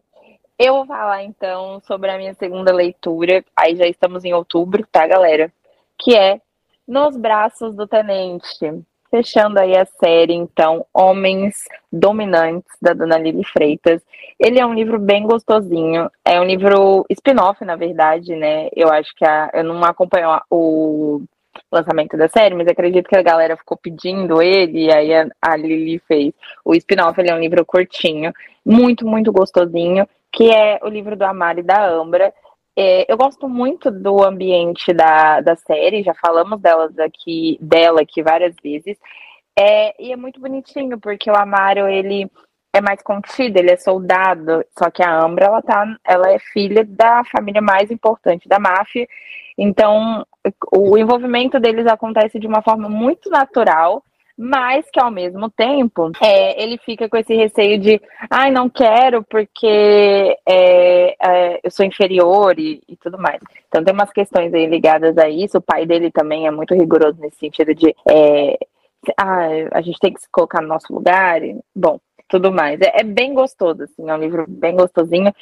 eu 0.58 0.74
vou 0.74 0.86
falar 0.86 1.22
então 1.24 1.80
sobre 1.86 2.10
a 2.10 2.16
minha 2.16 2.34
segunda 2.34 2.72
leitura. 2.72 3.44
Aí 3.56 3.76
já 3.76 3.86
estamos 3.86 4.24
em 4.24 4.32
outubro, 4.32 4.86
tá, 4.90 5.06
galera? 5.06 5.52
Que 5.98 6.16
é 6.16 6.40
Nos 6.86 7.16
Braços 7.16 7.74
do 7.74 7.86
Tenente. 7.86 8.84
Fechando 9.10 9.60
aí 9.60 9.76
a 9.76 9.84
série, 9.84 10.34
então, 10.34 10.84
Homens 10.92 11.56
Dominantes, 11.92 12.72
da 12.82 12.92
Dona 12.92 13.18
Lili 13.18 13.44
Freitas. 13.44 14.02
Ele 14.38 14.58
é 14.58 14.66
um 14.66 14.74
livro 14.74 14.98
bem 14.98 15.24
gostosinho. 15.24 16.10
É 16.24 16.40
um 16.40 16.44
livro 16.44 17.06
spin-off, 17.10 17.64
na 17.64 17.76
verdade, 17.76 18.34
né? 18.34 18.68
Eu 18.74 18.88
acho 18.90 19.14
que 19.14 19.24
a, 19.24 19.50
eu 19.54 19.62
não 19.62 19.82
acompanho 19.84 20.40
o 20.50 21.22
lançamento 21.70 22.16
da 22.16 22.28
série, 22.28 22.54
mas 22.54 22.66
acredito 22.66 23.08
que 23.08 23.16
a 23.16 23.22
galera 23.22 23.56
ficou 23.56 23.76
pedindo 23.76 24.42
ele, 24.42 24.86
e 24.86 24.92
aí 24.92 25.14
a, 25.14 25.26
a 25.40 25.56
Lili 25.56 25.98
fez. 26.00 26.34
O 26.64 26.74
spin-off, 26.74 27.18
ele 27.18 27.30
é 27.30 27.34
um 27.34 27.40
livro 27.40 27.64
curtinho, 27.64 28.32
muito, 28.64 29.06
muito 29.06 29.32
gostosinho 29.32 30.06
que 30.36 30.50
é 30.50 30.78
o 30.82 30.88
livro 30.88 31.16
do 31.16 31.24
Amar 31.24 31.58
e 31.58 31.62
da 31.62 31.88
Ambra. 31.88 32.32
É, 32.78 33.10
eu 33.10 33.16
gosto 33.16 33.48
muito 33.48 33.90
do 33.90 34.22
ambiente 34.22 34.92
da, 34.92 35.40
da 35.40 35.56
série, 35.56 36.02
já 36.02 36.12
falamos 36.12 36.60
delas 36.60 36.96
aqui, 36.98 37.56
dela 37.58 38.02
aqui 38.02 38.22
várias 38.22 38.54
vezes. 38.62 38.98
É, 39.58 40.00
e 40.00 40.12
é 40.12 40.16
muito 40.16 40.38
bonitinho, 40.38 41.00
porque 41.00 41.30
o 41.30 41.34
Amaro, 41.34 41.88
ele 41.88 42.30
é 42.74 42.82
mais 42.82 43.00
contido, 43.02 43.56
ele 43.56 43.70
é 43.70 43.78
soldado, 43.78 44.62
só 44.78 44.90
que 44.90 45.02
a 45.02 45.24
Ambra, 45.24 45.46
ela, 45.46 45.62
tá, 45.62 45.96
ela 46.04 46.30
é 46.30 46.38
filha 46.38 46.84
da 46.84 47.24
família 47.24 47.62
mais 47.62 47.90
importante 47.90 48.46
da 48.46 48.58
máfia, 48.58 49.08
então 49.56 50.26
o 50.70 50.98
envolvimento 50.98 51.58
deles 51.58 51.86
acontece 51.86 52.38
de 52.38 52.46
uma 52.46 52.60
forma 52.60 52.90
muito 52.90 53.30
natural, 53.30 54.04
mas 54.36 54.88
que 54.90 55.00
ao 55.00 55.10
mesmo 55.10 55.48
tempo 55.50 56.10
é, 56.22 56.62
ele 56.62 56.78
fica 56.78 57.08
com 57.08 57.16
esse 57.16 57.34
receio 57.34 57.78
de, 57.78 58.00
ai, 58.30 58.50
não 58.50 58.68
quero 58.68 59.22
porque 59.22 60.36
é, 60.46 61.16
é, 61.18 61.60
eu 61.62 61.70
sou 61.70 61.86
inferior 61.86 62.58
e, 62.58 62.82
e, 62.86 62.96
tudo 62.96 63.18
mais. 63.18 63.40
Então 63.68 63.82
tem 63.82 63.94
umas 63.94 64.12
questões 64.12 64.52
aí 64.52 64.66
ligadas 64.66 65.16
a 65.16 65.28
isso. 65.28 65.58
O 65.58 65.62
pai 65.62 65.86
dele 65.86 66.10
também 66.10 66.46
é 66.46 66.50
muito 66.50 66.74
rigoroso 66.74 67.20
nesse 67.20 67.38
sentido 67.38 67.74
de, 67.74 67.94
ah, 69.16 69.48
a 69.72 69.80
gente 69.80 69.98
tem 69.98 70.12
que 70.12 70.20
se 70.20 70.28
colocar 70.30 70.60
no 70.60 70.68
nosso 70.68 70.92
lugar. 70.92 71.42
E, 71.42 71.58
bom, 71.74 71.98
tudo 72.28 72.52
mais. 72.52 72.80
É, 72.80 73.00
é, 73.00 73.04
bem 73.04 73.34
gostoso, 73.34 73.84
assim, 73.84 74.08
é 74.08 74.14
um 74.14 74.18
livro 74.18 74.44
bem 74.48 74.76
gostosinho. 74.76 75.32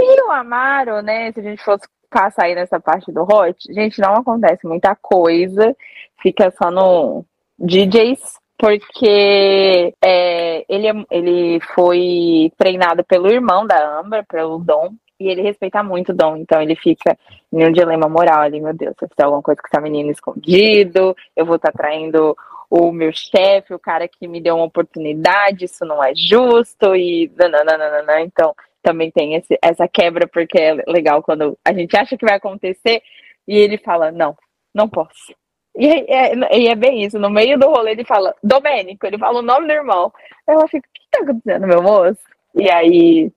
E 0.00 0.22
o 0.22 0.30
Amaro, 0.30 1.00
né, 1.02 1.32
se 1.32 1.40
a 1.40 1.42
gente 1.42 1.62
fosse 1.62 1.86
passar 2.10 2.44
aí 2.44 2.54
nessa 2.54 2.80
parte 2.80 3.12
do 3.12 3.22
Hot, 3.22 3.56
gente, 3.72 4.00
não 4.00 4.14
acontece 4.14 4.66
muita 4.66 4.94
coisa, 4.96 5.76
fica 6.20 6.52
só 6.56 6.70
no 6.70 7.24
DJs, 7.58 8.20
porque 8.58 9.94
é, 10.02 10.64
ele, 10.68 10.88
é, 10.88 10.92
ele 11.10 11.60
foi 11.74 12.52
treinado 12.56 13.04
pelo 13.04 13.30
irmão 13.30 13.66
da 13.66 13.98
Amber, 13.98 14.24
pelo 14.26 14.58
Dom, 14.58 14.92
e 15.18 15.28
ele 15.28 15.42
respeita 15.42 15.82
muito 15.82 16.12
o 16.12 16.14
Dom, 16.14 16.36
então 16.36 16.60
ele 16.60 16.74
fica 16.74 17.16
em 17.52 17.66
um 17.66 17.72
dilema 17.72 18.08
moral 18.08 18.40
ali, 18.40 18.60
meu 18.60 18.74
Deus, 18.74 18.94
se 18.98 19.04
eu 19.04 19.08
fizer 19.08 19.24
alguma 19.24 19.42
coisa 19.42 19.60
com 19.60 19.68
essa 19.68 19.80
menina 19.80 20.10
escondido, 20.10 21.16
eu 21.36 21.46
vou 21.46 21.56
estar 21.56 21.72
tá 21.72 21.78
traindo 21.78 22.36
o 22.70 22.90
meu 22.90 23.12
chefe, 23.12 23.74
o 23.74 23.78
cara 23.78 24.08
que 24.08 24.26
me 24.26 24.40
deu 24.40 24.56
uma 24.56 24.64
oportunidade, 24.64 25.66
isso 25.66 25.84
não 25.84 26.02
é 26.02 26.12
justo, 26.14 26.96
e 26.96 27.30
nananana. 27.36 28.20
então 28.22 28.54
também 28.82 29.10
tem 29.10 29.34
esse, 29.34 29.58
essa 29.62 29.88
quebra, 29.88 30.26
porque 30.26 30.58
é 30.58 30.74
legal 30.86 31.22
quando 31.22 31.56
a 31.64 31.72
gente 31.72 31.96
acha 31.96 32.16
que 32.16 32.26
vai 32.26 32.36
acontecer, 32.36 33.00
e 33.46 33.56
ele 33.56 33.78
fala, 33.78 34.10
não, 34.10 34.36
não 34.74 34.88
posso. 34.88 35.32
E 35.76 35.86
é, 35.86 36.56
e 36.56 36.68
é 36.68 36.74
bem 36.74 37.02
isso, 37.02 37.18
no 37.18 37.28
meio 37.28 37.58
do 37.58 37.68
rolê 37.68 37.92
ele 37.92 38.04
fala, 38.04 38.34
Domênico, 38.42 39.06
ele 39.06 39.18
fala 39.18 39.40
o 39.40 39.42
nome 39.42 39.66
do 39.66 39.72
irmão. 39.72 40.12
Ela 40.46 40.68
fica, 40.68 40.88
o 40.88 40.92
que 40.92 41.00
tá 41.10 41.22
acontecendo, 41.22 41.66
meu 41.66 41.82
moço? 41.82 42.18
E 42.54 42.70
aí 42.70 43.32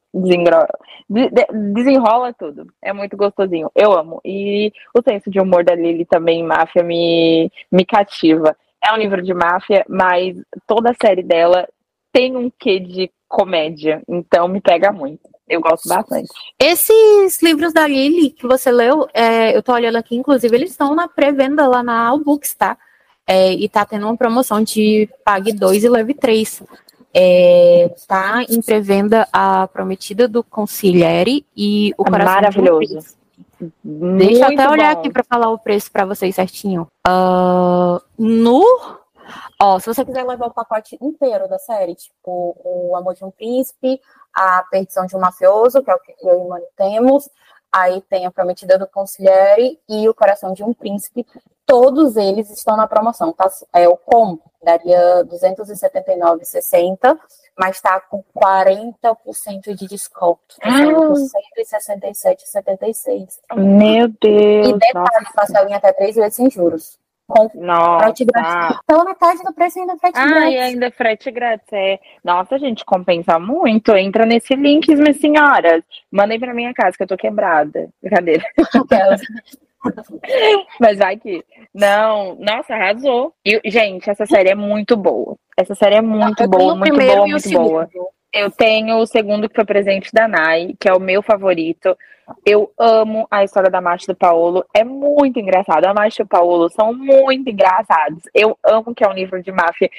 desenrola 1.74 2.34
tudo. 2.34 2.68
É 2.82 2.94
muito 2.94 3.18
gostosinho. 3.18 3.72
Eu 3.76 3.94
amo. 3.94 4.22
E 4.24 4.72
o 4.94 5.02
senso 5.02 5.30
de 5.30 5.40
humor 5.40 5.64
da 5.64 5.74
Lily 5.76 6.06
também, 6.06 6.44
máfia, 6.44 6.84
me, 6.84 7.52
me 7.72 7.86
cativa. 7.86 8.56
É 8.84 8.94
um 8.94 8.98
livro 8.98 9.22
de 9.22 9.34
máfia, 9.34 9.84
mas 9.90 10.38
toda 10.68 10.92
a 10.92 10.96
série 11.02 11.24
dela 11.24 11.68
tem 12.12 12.36
um 12.36 12.52
quê 12.60 12.80
de 12.80 13.10
comédia. 13.28 14.02
Então 14.08 14.48
me 14.48 14.62
pega 14.62 14.92
muito. 14.92 15.28
Eu 15.48 15.62
gosto 15.62 15.88
bastante. 15.88 16.28
Esses 16.60 17.42
livros 17.42 17.72
da 17.74 17.88
Lily 17.88 18.32
que 18.32 18.46
você 18.46 18.72
leu, 18.72 19.08
é, 19.14 19.56
eu 19.56 19.64
tô 19.64 19.74
olhando 19.74 19.96
aqui, 19.96 20.16
inclusive, 20.16 20.56
eles 20.56 20.72
estão 20.72 20.94
na 20.94 21.08
pré-venda 21.08 21.68
lá 21.68 21.82
na 21.82 22.08
Albooks, 22.08 22.54
tá? 22.54 22.78
É, 23.26 23.54
e 23.54 23.68
tá 23.68 23.86
tendo 23.86 24.06
uma 24.06 24.18
promoção 24.18 24.62
de 24.62 25.10
pague 25.24 25.54
2 25.54 25.84
e 25.84 25.90
leve 25.90 26.14
3. 26.14 26.64
É, 27.14 27.94
tá 28.08 28.44
em 28.48 28.62
pré-venda 28.62 29.28
a 29.32 29.68
Prometida 29.68 30.28
do 30.28 30.44
Conciliere 30.44 31.46
e 31.56 31.94
o 31.98 32.04
Coração 32.04 32.34
Maravilhoso. 32.34 33.18
Deixa 33.84 34.42
eu 34.42 34.46
até 34.46 34.70
olhar 34.70 34.94
bom. 34.94 35.00
aqui 35.00 35.10
para 35.10 35.24
falar 35.24 35.50
o 35.50 35.58
preço 35.58 35.92
para 35.92 36.06
vocês 36.06 36.36
certinho. 36.36 36.88
Uh, 37.08 38.00
no. 38.18 38.64
Ó, 39.62 39.80
se 39.80 39.88
você 39.88 40.06
quiser 40.06 40.26
levar 40.26 40.48
o 40.48 40.54
pacote 40.54 40.98
inteiro 41.02 41.48
da 41.48 41.60
série, 41.60 41.96
tipo 41.96 42.56
o 42.64 42.96
Amor 42.96 43.16
de 43.16 43.26
um 43.26 43.32
Príncipe, 43.32 44.00
a 44.34 44.64
Perdição 44.70 45.06
de 45.06 45.16
um 45.16 45.20
Mafioso, 45.20 45.84
que 45.84 45.90
é 45.90 45.96
o 45.96 46.00
que 46.00 46.16
eu 46.22 46.34
e 46.34 46.36
o 46.36 46.50
Mano 46.50 46.66
temos, 46.76 47.30
aí 47.72 48.02
tem 48.02 48.26
a 48.26 48.32
Prometida 48.32 48.78
do 48.78 48.88
Conciliere 48.88 49.80
e 49.90 50.08
o 50.08 50.14
Coração 50.14 50.54
de 50.54 50.64
um 50.64 50.74
Príncipe, 50.74 51.26
todos 51.66 52.16
eles 52.16 52.50
estão 52.50 52.78
na 52.78 52.88
promoção. 52.88 53.34
Tá? 53.34 53.50
É 53.74 53.88
o 53.88 53.98
com 53.98 54.40
daria 54.64 55.24
279,60, 55.26 57.20
mas 57.58 57.76
está 57.76 58.00
com 58.00 58.24
40% 58.36 59.76
de 59.76 59.88
desconto. 59.88 60.56
Tá 60.60 60.70
ah. 60.70 60.94
Por 60.94 61.14
167,76. 61.14 63.40
Meu 63.56 64.08
Deus! 64.08 64.70
E 64.70 64.74
detalhe, 64.74 65.28
parcelinha 65.34 65.78
até 65.78 65.94
três 65.94 66.16
vezes 66.16 66.36
sem 66.36 66.50
juros. 66.50 66.98
Com 67.28 67.50
Nossa. 67.56 68.06
frete 68.06 68.26
grátis. 68.26 68.78
Pela 68.88 69.04
metade 69.04 69.44
do 69.44 69.54
preço 69.54 69.80
ainda 69.80 69.98
frete 69.98 70.18
ah, 70.18 70.26
grátis. 70.26 70.54
e 70.54 70.58
ainda 70.58 70.92
frete 70.92 71.32
grátis. 71.32 71.68
É. 71.74 72.00
Nossa, 72.24 72.58
gente, 72.58 72.86
compensa 72.86 73.38
muito. 73.38 73.96
Entra 73.96 74.26
nesse 74.26 74.56
link, 74.56 74.88
minhas 74.96 75.18
senhoras. 75.18 75.84
Mandem 76.10 76.40
pra 76.40 76.54
minha 76.54 76.74
casa, 76.74 76.96
que 76.96 77.04
eu 77.04 77.08
tô 77.08 77.18
quebrada. 77.18 77.90
Brincadeira. 78.02 78.44
Mas 80.80 80.98
vai 80.98 81.18
que. 81.18 81.44
Não, 81.74 82.36
nossa, 82.36 82.74
arrasou. 82.74 83.34
E, 83.46 83.60
gente, 83.66 84.10
essa 84.10 84.26
série 84.26 84.50
é 84.50 84.56
muito 84.56 84.96
boa. 84.96 85.36
Essa 85.58 85.76
série 85.76 85.96
é 85.96 86.02
muito 86.02 86.48
boa, 86.48 86.76
muito 86.76 86.96
boa, 86.96 87.28
muito 87.28 87.52
boa. 87.52 87.90
Eu 88.34 88.52
tenho 88.52 88.98
o 88.98 89.06
segundo 89.06 89.48
que 89.48 89.56
foi 89.56 89.66
presente 89.66 90.12
da 90.14 90.28
Nai, 90.28 90.74
que 90.80 90.90
é 90.90 90.94
o 90.94 91.00
meu 91.00 91.22
favorito. 91.22 91.98
Eu 92.46 92.72
amo 92.78 93.26
a 93.32 93.44
história 93.44 93.70
da 93.70 93.82
Márcia 93.82 94.12
e 94.12 94.14
do 94.14 94.18
Paulo. 94.18 94.66
É 94.74 94.84
muito 94.84 95.40
engraçado. 95.40 95.86
A 95.86 95.94
Márcia 95.94 96.24
e 96.24 96.26
o 96.26 96.28
Paulo 96.28 96.70
são 96.70 96.94
muito 96.94 97.50
engraçados. 97.50 98.24
Eu 98.34 98.58
amo 98.64 98.94
que 98.94 99.04
é 99.04 99.08
um 99.08 99.14
livro 99.14 99.42
de 99.42 99.52
máfia. 99.52 99.90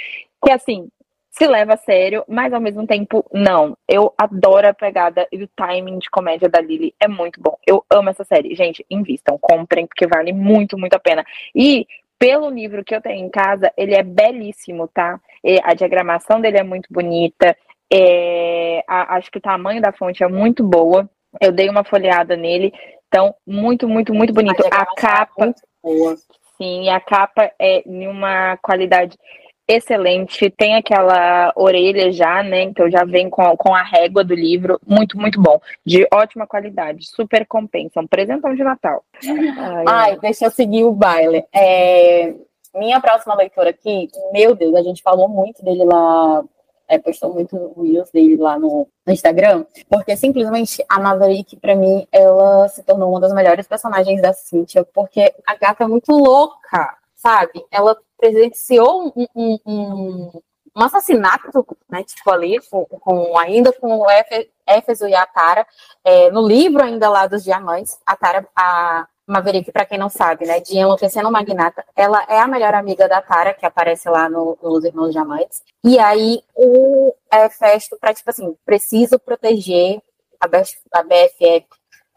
Que 0.44 0.52
assim, 0.52 0.88
se 1.30 1.46
leva 1.46 1.74
a 1.74 1.78
sério, 1.78 2.24
mas 2.28 2.52
ao 2.52 2.60
mesmo 2.60 2.86
tempo, 2.86 3.24
não. 3.32 3.76
Eu 3.88 4.12
adoro 4.18 4.68
a 4.68 4.74
pegada 4.74 5.26
e 5.32 5.42
o 5.42 5.48
timing 5.56 5.98
de 5.98 6.10
comédia 6.10 6.48
da 6.48 6.60
Lily. 6.60 6.94
É 7.00 7.08
muito 7.08 7.40
bom. 7.40 7.56
Eu 7.66 7.84
amo 7.90 8.10
essa 8.10 8.24
série. 8.24 8.54
Gente, 8.54 8.84
invistam, 8.90 9.38
comprem, 9.40 9.86
porque 9.86 10.06
vale 10.06 10.32
muito, 10.32 10.76
muito 10.76 10.94
a 10.94 10.98
pena. 10.98 11.24
E 11.54 11.86
pelo 12.18 12.50
livro 12.50 12.84
que 12.84 12.94
eu 12.94 13.00
tenho 13.00 13.24
em 13.24 13.30
casa, 13.30 13.72
ele 13.76 13.94
é 13.94 14.02
belíssimo, 14.02 14.88
tá? 14.88 15.20
E 15.44 15.60
a 15.62 15.72
diagramação 15.72 16.40
dele 16.40 16.58
é 16.58 16.64
muito 16.64 16.92
bonita. 16.92 17.56
É, 17.92 18.84
a, 18.86 19.16
acho 19.16 19.30
que 19.30 19.38
o 19.38 19.42
tamanho 19.42 19.80
da 19.80 19.92
fonte 19.92 20.22
é 20.22 20.28
muito 20.28 20.62
boa. 20.62 21.08
Eu 21.40 21.52
dei 21.52 21.68
uma 21.68 21.84
folheada 21.84 22.36
nele. 22.36 22.72
Então, 23.08 23.34
muito, 23.46 23.88
muito, 23.88 24.12
muito 24.12 24.32
bonito. 24.32 24.62
A, 24.70 24.86
capa. 24.94 25.46
É 25.46 26.16
sim, 26.56 26.88
a 26.90 27.00
capa 27.00 27.50
é 27.58 27.82
em 27.88 28.06
uma 28.06 28.56
qualidade 28.58 29.16
excelente, 29.68 30.48
tem 30.48 30.76
aquela 30.76 31.52
orelha 31.54 32.10
já, 32.10 32.42
né? 32.42 32.62
Então 32.62 32.90
já 32.90 33.04
vem 33.04 33.28
com, 33.28 33.54
com 33.58 33.74
a 33.74 33.82
régua 33.82 34.24
do 34.24 34.34
livro, 34.34 34.80
muito, 34.86 35.18
muito 35.18 35.40
bom, 35.40 35.60
de 35.84 36.08
ótima 36.10 36.46
qualidade, 36.46 37.06
super 37.06 37.46
compensa, 37.46 38.00
um 38.00 38.06
presentão 38.06 38.54
de 38.54 38.64
Natal. 38.64 39.04
Ai, 39.22 39.84
Ai 39.86 40.18
deixa 40.20 40.46
eu 40.46 40.50
seguir 40.50 40.84
o 40.84 40.92
baile. 40.92 41.44
É, 41.54 42.34
minha 42.74 42.98
próxima 42.98 43.34
leitura 43.34 43.68
aqui, 43.68 44.08
meu 44.32 44.54
Deus, 44.54 44.74
a 44.74 44.82
gente 44.82 45.02
falou 45.02 45.28
muito 45.28 45.62
dele 45.62 45.84
lá, 45.84 46.42
é, 46.88 46.98
postou 46.98 47.32
muito 47.32 47.74
reels 47.80 48.10
dele 48.10 48.36
lá 48.36 48.58
no, 48.58 48.88
no 49.06 49.12
Instagram, 49.12 49.64
porque 49.88 50.16
simplesmente 50.16 50.82
a 50.88 50.98
Maverick, 50.98 51.56
para 51.56 51.76
mim, 51.76 52.06
ela 52.10 52.66
se 52.68 52.82
tornou 52.82 53.10
uma 53.10 53.20
das 53.20 53.32
melhores 53.32 53.66
personagens 53.66 54.22
da 54.22 54.32
Cynthia, 54.32 54.84
porque 54.84 55.32
a 55.46 55.54
gata 55.54 55.84
é 55.84 55.86
muito 55.86 56.10
louca, 56.12 56.96
sabe? 57.14 57.64
Ela 57.70 57.96
presenciou 58.16 59.12
um, 59.14 59.26
um, 59.36 59.58
um, 59.66 60.40
um 60.74 60.82
assassinato, 60.82 61.66
né, 61.88 62.02
tipo 62.02 62.30
ali, 62.30 62.58
com, 62.70 62.84
com 62.86 63.38
ainda 63.38 63.72
com 63.72 63.98
o 63.98 64.06
Éfeso 64.66 65.06
e 65.06 65.14
a 65.14 65.26
Tara, 65.26 65.66
é, 66.02 66.30
no 66.30 66.46
livro 66.46 66.82
ainda 66.82 67.08
lá 67.08 67.26
dos 67.26 67.44
diamantes, 67.44 67.98
a 68.06 68.16
Tara, 68.16 68.48
a 68.56 69.06
Maverick, 69.28 69.70
para 69.70 69.84
quem 69.84 69.98
não 69.98 70.08
sabe, 70.08 70.46
né, 70.46 70.58
de 70.58 70.78
Enlouquecendo 70.78 71.30
Magnata, 71.30 71.84
ela 71.94 72.24
é 72.28 72.40
a 72.40 72.48
melhor 72.48 72.74
amiga 72.74 73.06
da 73.06 73.20
Tara, 73.20 73.52
que 73.52 73.66
aparece 73.66 74.08
lá 74.08 74.28
no, 74.28 74.58
nos 74.62 74.84
Irmãos 74.84 75.12
Diamantes, 75.12 75.62
e 75.84 75.98
aí 75.98 76.42
o 76.54 77.14
é, 77.30 77.48
Festo, 77.50 77.98
para 78.00 78.14
tipo 78.14 78.30
assim, 78.30 78.56
preciso 78.64 79.18
proteger 79.18 80.00
a, 80.40 80.46
a 80.46 81.02
BFF 81.02 81.66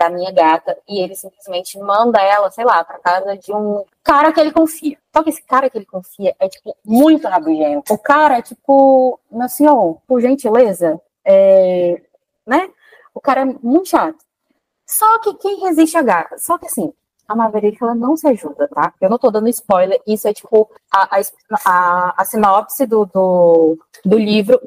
da 0.01 0.09
minha 0.09 0.31
gata 0.31 0.75
e 0.89 0.99
ele 0.99 1.13
simplesmente 1.13 1.77
manda 1.77 2.19
ela, 2.19 2.49
sei 2.49 2.65
lá, 2.65 2.83
para 2.83 2.97
casa 2.97 3.37
de 3.37 3.53
um 3.53 3.85
cara 4.03 4.33
que 4.33 4.39
ele 4.39 4.51
confia. 4.51 4.97
Só 5.15 5.21
que 5.21 5.29
esse 5.29 5.43
cara 5.43 5.69
que 5.69 5.77
ele 5.77 5.85
confia 5.85 6.35
é, 6.39 6.49
tipo, 6.49 6.75
muito 6.83 7.27
rabugento. 7.27 7.93
O 7.93 7.99
cara 7.99 8.39
é, 8.39 8.41
tipo, 8.41 9.19
meu 9.29 9.47
senhor, 9.47 10.01
por 10.07 10.19
gentileza, 10.19 10.99
é... 11.23 12.01
né? 12.47 12.71
O 13.13 13.21
cara 13.21 13.41
é 13.41 13.45
muito 13.45 13.89
chato. 13.89 14.17
Só 14.87 15.19
que 15.19 15.35
quem 15.35 15.59
resiste 15.59 15.95
a 15.97 16.01
gata? 16.01 16.37
Só 16.39 16.57
que 16.57 16.65
assim, 16.65 16.91
a 17.27 17.35
Maverick 17.35 17.77
ela 17.81 17.95
não 17.95 18.15
se 18.17 18.27
ajuda, 18.27 18.67
tá? 18.67 18.93
Eu 18.99 19.09
não 19.09 19.17
tô 19.17 19.31
dando 19.31 19.47
spoiler, 19.49 19.99
isso 20.05 20.27
é 20.27 20.33
tipo 20.33 20.69
a, 20.93 21.17
a, 21.17 21.21
a, 21.65 22.21
a 22.21 22.25
sinopse 22.25 22.85
do, 22.85 23.05
do, 23.05 23.77
do 24.03 24.17
livro. 24.17 24.59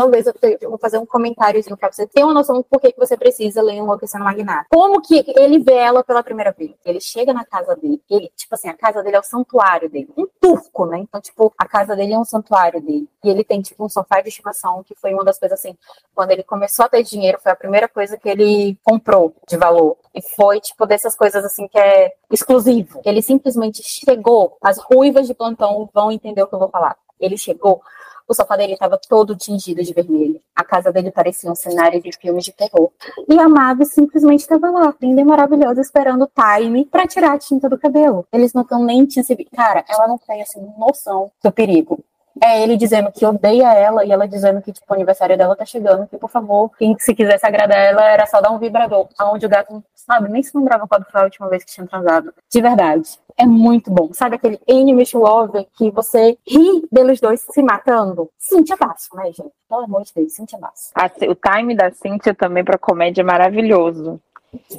Talvez 0.00 0.26
eu, 0.26 0.32
eu, 0.62 0.70
vou 0.70 0.78
fazer 0.78 0.96
um 0.96 1.04
comentáriozinho 1.04 1.76
pra 1.76 1.92
você 1.92 2.06
ter 2.06 2.24
uma 2.24 2.32
noção 2.32 2.56
do 2.56 2.64
porquê 2.64 2.90
que 2.90 2.98
você 2.98 3.18
precisa 3.18 3.60
ler 3.60 3.74
Enlouquecendo 3.74 4.24
Magnata. 4.24 4.64
Como 4.70 4.98
que 5.02 5.22
ele 5.36 5.58
vê 5.58 5.74
ela 5.74 6.02
pela 6.02 6.22
primeira 6.22 6.52
vez? 6.52 6.74
Ele 6.86 6.98
chega 6.98 7.34
na 7.34 7.44
casa 7.44 7.76
dele, 7.76 8.00
ele, 8.08 8.32
tipo 8.34 8.54
assim, 8.54 8.70
a 8.70 8.74
casa 8.74 9.02
dele 9.02 9.16
é 9.16 9.20
o 9.20 9.22
santuário 9.22 9.90
dele. 9.90 10.08
Um 10.16 10.26
turco, 10.40 10.86
né? 10.86 11.00
Então, 11.00 11.20
tipo, 11.20 11.52
a 11.58 11.68
casa 11.68 11.94
dele 11.94 12.14
é 12.14 12.18
um 12.18 12.24
santuário 12.24 12.80
dele. 12.80 13.06
E 13.22 13.28
ele 13.28 13.44
tem, 13.44 13.60
tipo, 13.60 13.84
um 13.84 13.90
sofá 13.90 14.22
de 14.22 14.30
estimação, 14.30 14.82
que 14.82 14.94
foi 14.94 15.12
uma 15.12 15.22
das 15.22 15.38
coisas 15.38 15.58
assim, 15.58 15.76
quando 16.14 16.30
ele 16.30 16.44
começou 16.44 16.86
a 16.86 16.88
ter 16.88 17.02
dinheiro, 17.02 17.38
foi 17.38 17.52
a 17.52 17.56
primeira 17.56 17.86
coisa 17.86 18.16
que 18.16 18.26
ele 18.30 18.78
comprou 18.82 19.34
de 19.46 19.58
valor. 19.58 19.98
E 20.14 20.22
foi, 20.22 20.60
tipo, 20.60 20.86
dessas 20.86 21.14
coisas 21.14 21.44
assim 21.44 21.68
que 21.68 21.78
é 21.78 22.14
exclusivo. 22.30 23.02
Ele 23.04 23.20
simplesmente 23.20 23.82
chegou, 23.82 24.56
as 24.62 24.78
ruivas 24.78 25.26
de 25.26 25.34
plantão 25.34 25.90
vão 25.92 26.10
entender 26.10 26.42
o 26.42 26.46
que 26.46 26.54
eu 26.54 26.58
vou 26.58 26.70
falar. 26.70 26.96
Ele 27.20 27.36
chegou, 27.36 27.82
o 28.30 28.34
sofá 28.34 28.56
dele 28.56 28.74
estava 28.74 28.96
todo 28.96 29.34
tingido 29.34 29.82
de 29.82 29.92
vermelho. 29.92 30.40
A 30.54 30.62
casa 30.62 30.92
dele 30.92 31.10
parecia 31.10 31.50
um 31.50 31.54
cenário 31.56 32.00
de 32.00 32.12
filmes 32.16 32.44
de 32.44 32.52
terror. 32.52 32.90
E 33.28 33.36
a 33.40 33.48
Mavi 33.48 33.84
simplesmente 33.84 34.40
estava 34.40 34.70
lá, 34.70 34.94
linda 35.02 35.20
e 35.20 35.24
maravilhosa, 35.24 35.80
esperando 35.80 36.22
o 36.22 36.30
time 36.30 36.84
para 36.84 37.08
tirar 37.08 37.32
a 37.32 37.38
tinta 37.38 37.68
do 37.68 37.76
cabelo. 37.76 38.24
Eles 38.32 38.52
não 38.52 38.62
estão 38.62 38.84
nem 38.84 39.04
tinham 39.04 39.24
se 39.24 39.40
Cara, 39.56 39.84
ela 39.88 40.06
não 40.06 40.16
tem 40.16 40.40
assim 40.42 40.60
noção 40.78 41.32
do 41.42 41.50
perigo. 41.50 41.98
É 42.42 42.62
ele 42.62 42.76
dizendo 42.76 43.12
que 43.12 43.24
odeia 43.26 43.74
ela 43.74 44.04
e 44.04 44.10
ela 44.10 44.26
dizendo 44.26 44.62
que, 44.62 44.72
tipo, 44.72 44.86
o 44.88 44.94
aniversário 44.94 45.36
dela 45.36 45.54
tá 45.54 45.64
chegando, 45.66 46.06
que, 46.06 46.16
por 46.16 46.30
favor, 46.30 46.70
quem 46.78 46.96
se 46.98 47.14
quisesse 47.14 47.44
agradar 47.46 47.78
ela 47.78 48.04
era 48.04 48.26
só 48.26 48.40
dar 48.40 48.50
um 48.50 48.58
vibrador. 48.58 49.08
Aonde 49.18 49.44
o 49.44 49.48
gato, 49.48 49.84
sabe, 49.94 50.30
nem 50.30 50.42
se 50.42 50.56
lembrava 50.56 50.88
quando 50.88 51.04
foi 51.04 51.20
a 51.20 51.24
última 51.24 51.48
vez 51.48 51.64
que 51.64 51.72
tinha 51.72 51.86
transado. 51.86 52.32
De 52.50 52.60
verdade. 52.60 53.18
É 53.36 53.46
muito 53.46 53.90
bom. 53.90 54.10
Sabe 54.12 54.36
aquele 54.36 54.60
Enemies 54.66 55.12
Love 55.12 55.66
que 55.76 55.90
você 55.90 56.38
ri 56.46 56.86
deles 56.90 57.20
dois 57.20 57.40
se 57.40 57.62
matando? 57.62 58.30
Cíntia 58.38 58.76
Basso, 58.76 59.14
né, 59.14 59.26
gente? 59.26 59.52
Pelo 59.68 59.84
amor 59.84 60.02
de 60.02 60.12
Deus, 60.14 60.32
Cíntia 60.34 60.58
Basso. 60.58 60.90
o 61.28 61.34
time 61.34 61.74
da 61.74 61.90
Cíntia 61.90 62.34
também 62.34 62.64
pra 62.64 62.78
comédia 62.78 63.22
é 63.22 63.24
maravilhoso. 63.24 64.20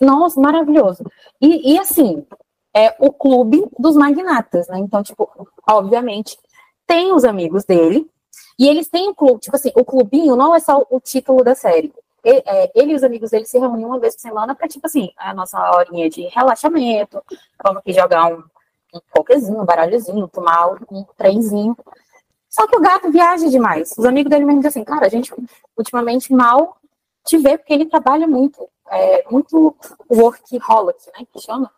Nossa, 0.01 0.39
maravilhoso. 0.39 1.03
E, 1.39 1.74
e 1.74 1.80
assim, 1.80 2.25
é 2.75 2.96
o 3.00 3.12
clube 3.12 3.65
dos 3.77 3.96
magnatas, 3.96 4.68
né? 4.68 4.80
Então, 4.80 5.03
tipo, 5.03 5.30
obviamente, 5.68 6.38
tem 6.91 7.13
os 7.13 7.24
amigos 7.24 7.63
dele, 7.63 8.05
e 8.60 8.67
eles 8.67 8.89
têm 8.89 9.07
um 9.07 9.13
clube, 9.13 9.39
tipo 9.39 9.55
assim, 9.55 9.71
o 9.74 9.86
clubinho 9.86 10.36
não 10.36 10.53
é 10.53 10.60
só 10.60 10.86
o 10.89 11.00
título 11.00 11.41
da 11.41 11.55
série. 11.55 11.93
Ele, 12.21 12.43
é, 12.45 12.71
ele 12.75 12.91
e 12.91 12.95
os 12.95 13.03
amigos 13.03 13.31
dele 13.31 13.45
se 13.45 13.57
reúnem 13.57 13.86
uma 13.86 13.98
vez 13.98 14.13
por 14.13 14.21
semana 14.21 14.53
para, 14.53 14.67
tipo 14.67 14.86
assim, 14.86 15.10
a 15.15 15.33
nossa 15.33 15.57
horinha 15.71 16.10
de 16.10 16.24
relaxamento, 16.24 17.24
vamos 17.63 17.79
aqui 17.79 17.93
jogar 17.93 18.27
um, 18.27 18.43
um 18.93 19.00
pokerzinho, 19.13 19.62
um 19.62 19.65
baralhozinho, 19.65 20.27
tomar 20.27 20.67
um 20.91 21.05
trenzinho. 21.15 21.77
Só 22.50 22.67
que 22.67 22.75
o 22.75 22.81
gato 22.81 23.10
viaja 23.10 23.48
demais. 23.48 23.93
Os 23.98 24.03
amigos 24.03 24.29
dele 24.29 24.43
mesmo 24.43 24.60
dizem 24.60 24.81
assim, 24.81 24.83
cara, 24.83 25.05
a 25.05 25.10
gente 25.10 25.33
ultimamente 25.77 26.33
mal 26.33 26.75
te 27.25 27.38
vê 27.38 27.57
porque 27.57 27.74
ele 27.74 27.86
trabalha 27.86 28.27
muito. 28.27 28.67
É 28.89 29.24
muito 29.31 29.74
workaholic, 30.10 31.00
né, 31.17 31.25
que 31.31 31.39
chama. 31.39 31.71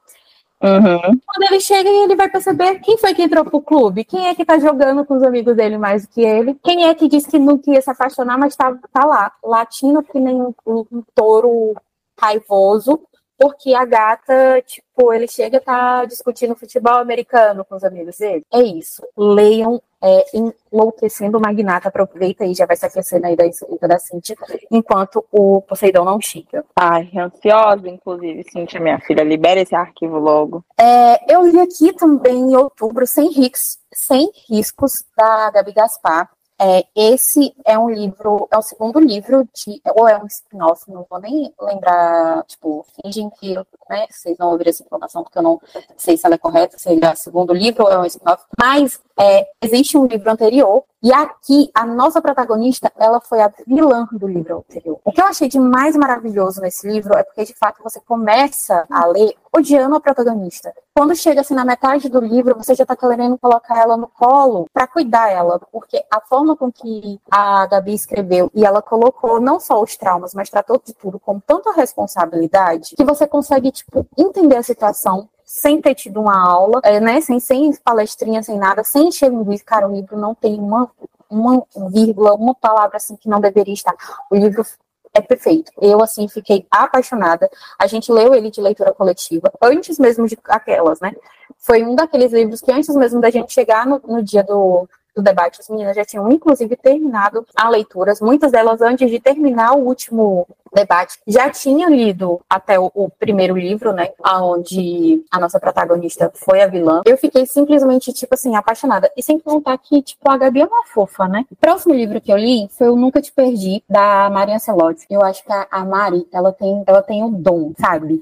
Uhum. 0.63 1.19
Quando 1.25 1.51
ele 1.51 1.59
chega, 1.59 1.89
ele 1.89 2.15
vai 2.15 2.29
perceber 2.29 2.79
quem 2.79 2.97
foi 2.97 3.13
que 3.13 3.21
entrou 3.21 3.43
pro 3.43 3.59
clube, 3.59 4.05
quem 4.05 4.27
é 4.27 4.33
que 4.33 4.45
tá 4.45 4.57
jogando 4.57 5.03
com 5.03 5.15
os 5.15 5.23
amigos 5.23 5.57
dele 5.57 5.77
mais 5.77 6.03
do 6.03 6.13
que 6.13 6.21
ele, 6.21 6.57
quem 6.63 6.85
é 6.85 6.95
que 6.95 7.09
disse 7.09 7.29
que 7.29 7.37
não 7.37 7.57
queria 7.57 7.81
se 7.81 7.91
apaixonar, 7.91 8.37
mas 8.37 8.55
tá, 8.55 8.73
tá 8.93 9.05
lá, 9.05 9.33
latindo 9.43 10.01
que 10.01 10.17
nem 10.17 10.41
um, 10.41 10.53
um 10.65 11.03
touro 11.13 11.75
raivoso, 12.17 13.01
porque 13.37 13.73
a 13.73 13.85
gata, 13.85 14.61
tipo, 14.65 15.13
ele 15.13 15.27
chega 15.27 15.57
e 15.57 15.59
tá 15.59 16.05
discutindo 16.05 16.55
futebol 16.55 16.95
americano 16.95 17.65
com 17.65 17.75
os 17.75 17.83
amigos 17.83 18.17
dele. 18.17 18.45
É 18.53 18.61
isso. 18.61 19.03
Leiam 19.17 19.81
é, 20.03 20.25
Enlouquecendo 20.71 21.37
o 21.37 21.41
Magnata. 21.41 21.87
Aproveita 21.87 22.43
aí, 22.43 22.53
já 22.53 22.65
vai 22.65 22.75
se 22.75 22.85
aquecendo 22.85 23.25
aí 23.25 23.35
da 23.35 23.45
escrita 23.45 23.87
da 23.87 23.97
Cintia, 23.97 24.35
enquanto 24.69 25.25
o 25.31 25.61
Poseidon 25.61 26.03
não 26.03 26.19
chega. 26.19 26.65
Ai, 26.75 27.09
ansiosa, 27.15 27.87
inclusive, 27.87 28.43
Cintia, 28.43 28.81
minha 28.81 28.99
filha. 28.99 29.23
Libera 29.23 29.61
esse 29.61 29.75
arquivo 29.75 30.19
logo. 30.19 30.63
É, 30.77 31.33
eu 31.33 31.45
li 31.47 31.59
aqui 31.59 31.93
também 31.93 32.35
em 32.35 32.55
outubro, 32.55 33.07
sem 33.07 33.31
riscos, 33.31 33.77
sem 33.93 34.29
riscos 34.49 35.05
da 35.15 35.51
Gabi 35.51 35.71
Gaspar. 35.71 36.29
É, 36.59 36.85
esse 36.95 37.53
é 37.65 37.77
um 37.77 37.89
livro, 37.89 38.47
é 38.51 38.57
o 38.57 38.61
segundo 38.61 38.99
livro 38.99 39.47
de, 39.53 39.81
ou 39.95 40.07
é 40.07 40.17
um 40.17 40.27
spin-off, 40.27 40.89
não 40.89 41.05
vou 41.09 41.19
nem 41.19 41.53
lembrar, 41.59 42.43
tipo, 42.45 42.85
fingem 43.01 43.29
que, 43.31 43.55
né, 43.89 44.07
vocês 44.09 44.37
não 44.37 44.51
ouviram 44.51 44.69
essa 44.69 44.83
informação 44.83 45.23
porque 45.23 45.37
eu 45.37 45.43
não 45.43 45.59
sei 45.97 46.15
se 46.15 46.25
ela 46.25 46.35
é 46.35 46.37
correta, 46.37 46.77
se 46.77 46.89
é 46.89 47.11
o 47.11 47.15
segundo 47.15 47.53
livro 47.53 47.83
ou 47.83 47.91
é 47.91 47.99
um 47.99 48.05
spin-off, 48.05 48.43
mas 48.57 48.99
é, 49.19 49.47
existe 49.61 49.97
um 49.97 50.05
livro 50.05 50.31
anterior 50.31 50.83
e 51.03 51.11
aqui, 51.11 51.69
a 51.75 51.85
nossa 51.85 52.21
protagonista, 52.21 52.89
ela 52.97 53.19
foi 53.19 53.41
a 53.41 53.51
vilã 53.67 54.07
do 54.13 54.25
livro 54.25 54.59
anterior. 54.59 55.01
O 55.03 55.11
que 55.11 55.21
eu 55.21 55.25
achei 55.25 55.49
de 55.49 55.59
mais 55.59 55.97
maravilhoso 55.97 56.61
nesse 56.61 56.87
livro 56.87 57.13
é 57.17 57.23
porque, 57.23 57.43
de 57.43 57.53
fato, 57.53 57.83
você 57.83 57.99
começa 57.99 58.85
a 58.89 59.05
ler 59.07 59.35
odiando 59.55 59.95
a 59.95 59.99
protagonista. 59.99 60.73
Quando 60.95 61.15
chega 61.15 61.41
assim 61.41 61.53
na 61.53 61.63
metade 61.63 62.09
do 62.09 62.19
livro, 62.19 62.55
você 62.55 62.73
já 62.73 62.85
tá 62.85 62.95
querendo 62.95 63.37
colocar 63.37 63.79
ela 63.79 63.95
no 63.95 64.07
colo 64.07 64.67
para 64.73 64.87
cuidar 64.87 65.29
ela, 65.29 65.59
porque 65.71 66.03
a 66.11 66.19
forma 66.21 66.55
com 66.55 66.71
que 66.71 67.19
a 67.29 67.65
Gabi 67.67 67.93
escreveu 67.93 68.51
e 68.53 68.65
ela 68.65 68.81
colocou 68.81 69.39
não 69.39 69.59
só 69.59 69.81
os 69.81 69.95
traumas, 69.95 70.33
mas 70.33 70.49
tratou 70.49 70.81
de 70.83 70.93
tudo 70.93 71.19
com 71.19 71.39
tanta 71.39 71.71
responsabilidade 71.71 72.95
que 72.95 73.03
você 73.03 73.27
consegue 73.27 73.71
tipo 73.71 74.05
entender 74.17 74.57
a 74.57 74.63
situação, 74.63 75.29
sem 75.45 75.79
ter 75.81 75.93
tido 75.93 76.19
uma 76.19 76.35
aula, 76.35 76.81
é, 76.83 76.99
né, 76.99 77.21
sem, 77.21 77.39
sem 77.39 77.73
palestrinha, 77.75 78.41
sem 78.41 78.57
nada, 78.57 78.83
sem 78.83 79.09
encher 79.09 79.29
linguiça. 79.29 79.63
Cara, 79.63 79.87
o 79.87 79.93
livro 79.93 80.17
não 80.17 80.33
tem 80.33 80.59
uma, 80.59 80.89
uma 81.29 81.65
vírgula, 81.91 82.33
uma 82.33 82.55
palavra 82.55 82.97
assim 82.97 83.15
que 83.15 83.29
não 83.29 83.39
deveria 83.39 83.73
estar. 83.73 83.93
O 84.31 84.35
livro 84.35 84.65
é 85.13 85.21
perfeito. 85.21 85.71
Eu, 85.79 86.01
assim, 86.01 86.27
fiquei 86.27 86.65
apaixonada. 86.71 87.49
A 87.77 87.85
gente 87.87 88.11
leu 88.11 88.33
ele 88.33 88.49
de 88.49 88.59
leitura 88.61 88.93
coletiva, 88.93 89.51
antes 89.61 89.99
mesmo 89.99 90.27
de 90.27 90.37
aquelas, 90.45 90.99
né? 90.99 91.13
Foi 91.59 91.83
um 91.83 91.95
daqueles 91.95 92.33
livros 92.33 92.61
que 92.61 92.71
antes 92.71 92.93
mesmo 92.95 93.21
da 93.21 93.29
gente 93.29 93.53
chegar 93.53 93.85
no, 93.85 94.01
no 94.05 94.23
dia 94.23 94.43
do, 94.43 94.87
do 95.15 95.21
debate, 95.21 95.61
as 95.61 95.69
meninas 95.69 95.95
já 95.95 96.03
tinham, 96.03 96.31
inclusive, 96.31 96.75
terminado 96.75 97.45
a 97.55 97.69
leituras. 97.69 98.19
Muitas 98.19 98.51
delas, 98.51 98.81
antes 98.81 99.09
de 99.09 99.19
terminar 99.19 99.73
o 99.73 99.85
último 99.85 100.47
debate, 100.73 101.19
já 101.27 101.49
tinha 101.49 101.89
lido 101.89 102.41
até 102.49 102.79
o, 102.79 102.91
o, 102.93 103.09
primeiro 103.09 103.55
livro, 103.55 103.93
né? 103.93 104.09
Onde 104.25 105.23
a 105.31 105.39
nossa 105.39 105.59
protagonista 105.59 106.31
foi 106.33 106.61
a 106.61 106.67
vilã. 106.67 107.01
Eu 107.05 107.17
fiquei 107.17 107.45
simplesmente, 107.45 108.11
tipo 108.13 108.33
assim, 108.33 108.55
apaixonada. 108.55 109.11
E 109.15 109.23
sem 109.23 109.39
contar 109.39 109.77
que, 109.77 110.01
tipo, 110.01 110.29
a 110.29 110.37
Gabi 110.37 110.61
é 110.61 110.65
uma 110.65 110.85
fofa, 110.85 111.27
né? 111.27 111.45
O 111.51 111.55
próximo 111.55 111.93
livro 111.93 112.19
que 112.19 112.31
eu 112.31 112.37
li 112.37 112.67
foi 112.77 112.89
o 112.89 112.95
Nunca 112.95 113.21
Te 113.21 113.31
Perdi, 113.31 113.83
da 113.89 114.29
Maria 114.29 114.59
Celotti. 114.59 115.05
Eu 115.09 115.21
acho 115.21 115.43
que 115.43 115.51
a, 115.51 115.67
a 115.71 115.85
Mari, 115.85 116.27
ela 116.31 116.51
tem, 116.51 116.83
ela 116.85 117.01
tem 117.01 117.23
um 117.23 117.31
dom, 117.31 117.73
sabe? 117.79 118.21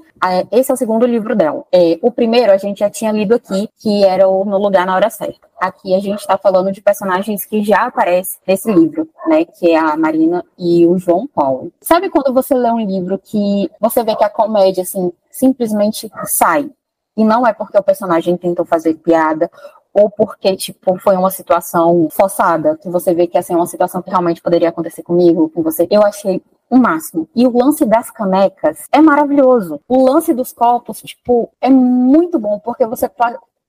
Esse 0.50 0.70
é 0.70 0.74
o 0.74 0.76
segundo 0.76 1.06
livro 1.06 1.34
dela. 1.34 1.64
É, 1.72 1.98
o 2.00 2.10
primeiro 2.10 2.52
a 2.52 2.56
gente 2.56 2.78
já 2.78 2.90
tinha 2.90 3.10
lido 3.10 3.34
aqui, 3.34 3.68
que 3.78 4.04
era 4.04 4.28
o 4.28 4.44
No 4.44 4.58
Lugar 4.58 4.86
na 4.86 4.94
Hora 4.94 5.10
Certa. 5.10 5.52
Aqui 5.60 5.94
a 5.94 6.00
gente 6.00 6.18
está 6.18 6.36
falando 6.36 6.72
de 6.72 6.82
personagens 6.82 7.44
que 7.44 7.62
já 7.62 7.86
aparecem 7.86 8.40
nesse 8.44 8.72
livro, 8.72 9.08
né? 9.28 9.44
Que 9.44 9.70
é 9.70 9.78
a 9.78 9.96
Marina 9.96 10.44
e 10.58 10.84
o 10.86 10.98
João 10.98 11.28
Paulo. 11.32 11.72
Sabe 11.80 12.10
quando 12.10 12.34
você 12.34 12.41
lê 12.54 12.70
um 12.70 12.80
livro 12.80 13.18
que 13.18 13.70
você 13.80 14.02
vê 14.02 14.16
que 14.16 14.24
a 14.24 14.30
comédia, 14.30 14.82
assim, 14.82 15.12
simplesmente 15.30 16.10
sai? 16.24 16.70
E 17.16 17.24
não 17.24 17.46
é 17.46 17.52
porque 17.52 17.78
o 17.78 17.82
personagem 17.82 18.36
tentou 18.36 18.64
fazer 18.64 18.94
piada 18.94 19.50
ou 19.92 20.08
porque, 20.10 20.56
tipo, 20.56 20.98
foi 20.98 21.16
uma 21.16 21.30
situação 21.30 22.08
forçada, 22.10 22.78
que 22.78 22.88
você 22.88 23.14
vê 23.14 23.26
que 23.26 23.36
assim, 23.36 23.52
é 23.52 23.56
uma 23.56 23.66
situação 23.66 24.00
que 24.00 24.08
realmente 24.08 24.40
poderia 24.40 24.70
acontecer 24.70 25.02
comigo, 25.02 25.50
com 25.50 25.62
você. 25.62 25.86
Eu 25.90 26.02
achei 26.02 26.42
o 26.70 26.78
máximo. 26.78 27.28
E 27.36 27.46
o 27.46 27.56
lance 27.56 27.84
das 27.84 28.10
canecas 28.10 28.86
é 28.90 29.00
maravilhoso. 29.00 29.78
O 29.86 30.10
lance 30.10 30.32
dos 30.32 30.52
copos, 30.52 31.02
tipo, 31.02 31.50
é 31.60 31.68
muito 31.68 32.38
bom, 32.38 32.58
porque 32.58 32.86
você 32.86 33.08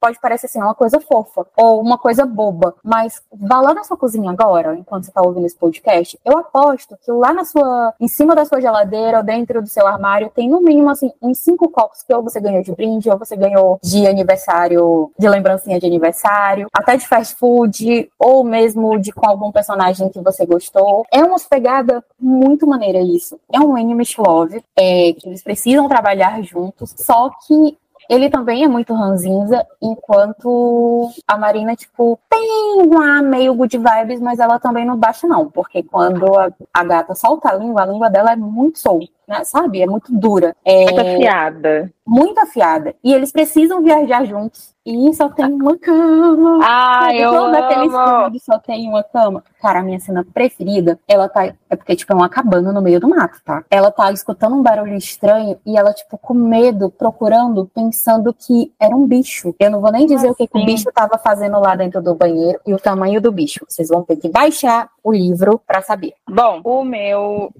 pode 0.04 0.20
parecer 0.20 0.48
assim, 0.48 0.62
uma 0.62 0.76
coisa 0.76 1.00
fofa 1.00 1.48
ou 1.56 1.80
uma 1.80 1.98
coisa 1.98 2.26
boba, 2.26 2.76
mas 2.84 3.22
vá 3.32 3.62
lá 3.62 3.74
na 3.74 3.86
sua 3.86 3.96
cozinha 3.96 4.32
agora, 4.32 4.76
enquanto 4.76 5.06
você 5.06 5.12
está 5.12 5.22
ouvindo 5.22 5.46
esse 5.46 5.56
podcast, 5.56 6.20
eu 6.26 6.38
aposto 6.38 6.98
que 7.02 7.10
lá 7.10 7.32
na 7.32 7.46
sua, 7.46 7.94
em 8.02 8.10
cima 8.10 8.36
da 8.36 8.44
sua 8.44 8.60
geladeira 8.60 9.20
ou 9.20 9.24
dentro 9.24 9.62
do 9.62 9.70
seu 9.70 9.88
armário, 9.88 10.30
tem 10.36 10.50
no 10.50 10.60
mínimo 10.60 10.89
assim, 10.89 11.10
uns 11.22 11.38
cinco 11.38 11.70
copos 11.70 12.04
que 12.04 12.13
ou 12.13 12.22
você 12.22 12.42
ganhou 12.42 12.62
de 12.62 12.74
brinde, 12.74 13.10
ou 13.10 13.18
você 13.18 13.38
ganhou 13.38 13.80
de 13.82 14.06
aniversário, 14.06 15.10
de 15.18 15.30
lembrancinha 15.30 15.80
de 15.80 15.86
aniversário, 15.86 16.68
até 16.74 16.98
de 16.98 17.08
fast 17.08 17.36
food, 17.36 18.12
ou 18.20 18.44
mesmo 18.44 19.00
de 19.00 19.13
com 19.13 19.26
algum 19.26 19.54
personagem 19.54 20.10
que 20.10 20.20
você 20.20 20.46
gostou. 20.46 21.06
É 21.13 21.24
uma 21.24 21.38
pegada 21.50 22.04
muito 22.20 22.68
maneira 22.68 23.00
isso. 23.00 23.39
É 23.50 23.60
um 23.60 23.78
Enemies 23.78 24.18
Love, 24.18 24.62
é, 24.76 25.13
que 25.13 25.30
eles 25.30 25.42
precisam 25.42 25.88
trabalhar 25.88 26.42
juntos, 26.42 26.94
só 26.98 27.30
que 27.48 27.78
ele 28.10 28.30
também 28.30 28.63
é 28.63 28.68
muito 28.68 28.94
ranzinza, 28.94 29.66
enquanto 29.82 31.10
a 31.28 31.38
Marina, 31.38 31.76
tipo, 31.76 32.20
tem 32.30 32.82
uma 32.82 33.22
meio 33.22 33.54
good 33.54 33.78
vibes, 33.78 34.20
mas 34.20 34.39
ela 34.39 34.60
também 34.60 34.86
não 34.86 34.98
baixa, 34.98 35.28
não. 35.28 35.50
Porque 35.50 35.84
quando 35.84 36.26
a, 36.38 36.52
a 36.74 36.84
gata 36.84 37.16
solta 37.16 37.50
a 37.50 37.56
língua, 37.56 37.84
a 37.84 37.86
língua 37.86 38.10
dela 38.10 38.32
é 38.32 38.36
muito 38.36 38.80
solta, 38.80 39.08
né, 39.28 39.44
sabe? 39.44 39.82
É 39.82 39.86
muito 39.86 40.12
dura. 40.12 40.56
É... 40.64 40.86
Muito 40.86 41.02
afiada. 41.02 41.92
Muito 42.06 42.40
afiada. 42.40 42.96
E 43.04 43.14
eles 43.14 43.32
precisam 43.32 43.82
viajar 43.82 44.26
juntos. 44.26 44.74
E 44.86 45.14
só 45.14 45.30
tem 45.30 45.46
uma 45.46 45.78
cama. 45.78 46.60
Ah, 46.62 47.16
eu 47.16 47.34
amo. 47.34 47.52
daqueles 47.54 47.94
filmes 47.94 48.44
só 48.44 48.60
tem 48.60 48.90
uma 48.90 49.02
cama. 49.02 49.42
Cara, 49.62 49.80
a 49.80 49.84
minha 49.84 50.00
cena 50.00 50.26
preferida, 50.26 51.00
ela 51.08 51.30
tá. 51.30 51.46
É 51.46 51.76
porque, 51.78 51.96
tipo, 51.96 52.12
é 52.12 52.16
uma 52.16 52.28
cabana 52.28 52.74
no 52.74 52.82
meio 52.82 53.00
do 53.00 53.08
mato, 53.08 53.40
tá? 53.46 53.64
Ela 53.72 53.90
tá 53.90 54.12
escutando 54.12 54.58
um 54.58 54.62
barulho 54.62 54.96
estranho 54.96 55.58
e 55.66 55.78
ela, 55.78 55.94
tipo, 55.94 56.18
com 56.18 56.34
medo, 56.34 56.90
procurando, 56.90 57.66
pensando 57.74 58.34
que 58.34 58.74
era 58.78 58.94
um 58.94 59.08
bicho. 59.08 59.56
Eu 59.58 59.72
não 59.72 59.80
vou 59.80 59.92
nem 59.92 60.06
dizer 60.06 60.30
o 60.30 60.36
que, 60.36 60.48
que, 60.48 60.58
o 60.58 60.66
bicho 60.66 60.92
tava 60.94 61.18
fazendo 61.18 61.58
lá 61.62 61.76
dentro 61.78 62.02
do 62.02 62.14
banheiro 62.14 62.60
e 62.68 62.74
o 62.74 62.80
tamanho 62.80 63.22
do 63.22 63.32
bicho. 63.32 63.66
Vocês 63.70 63.88
vão 63.88 64.04
ter 64.04 64.18
que 64.18 64.28
baixar 64.28 64.90
o 65.02 65.14
livro 65.14 65.62
para 65.66 65.82
saber. 65.82 66.14
Bom, 66.30 66.60
o 66.64 66.84
meu, 66.84 67.54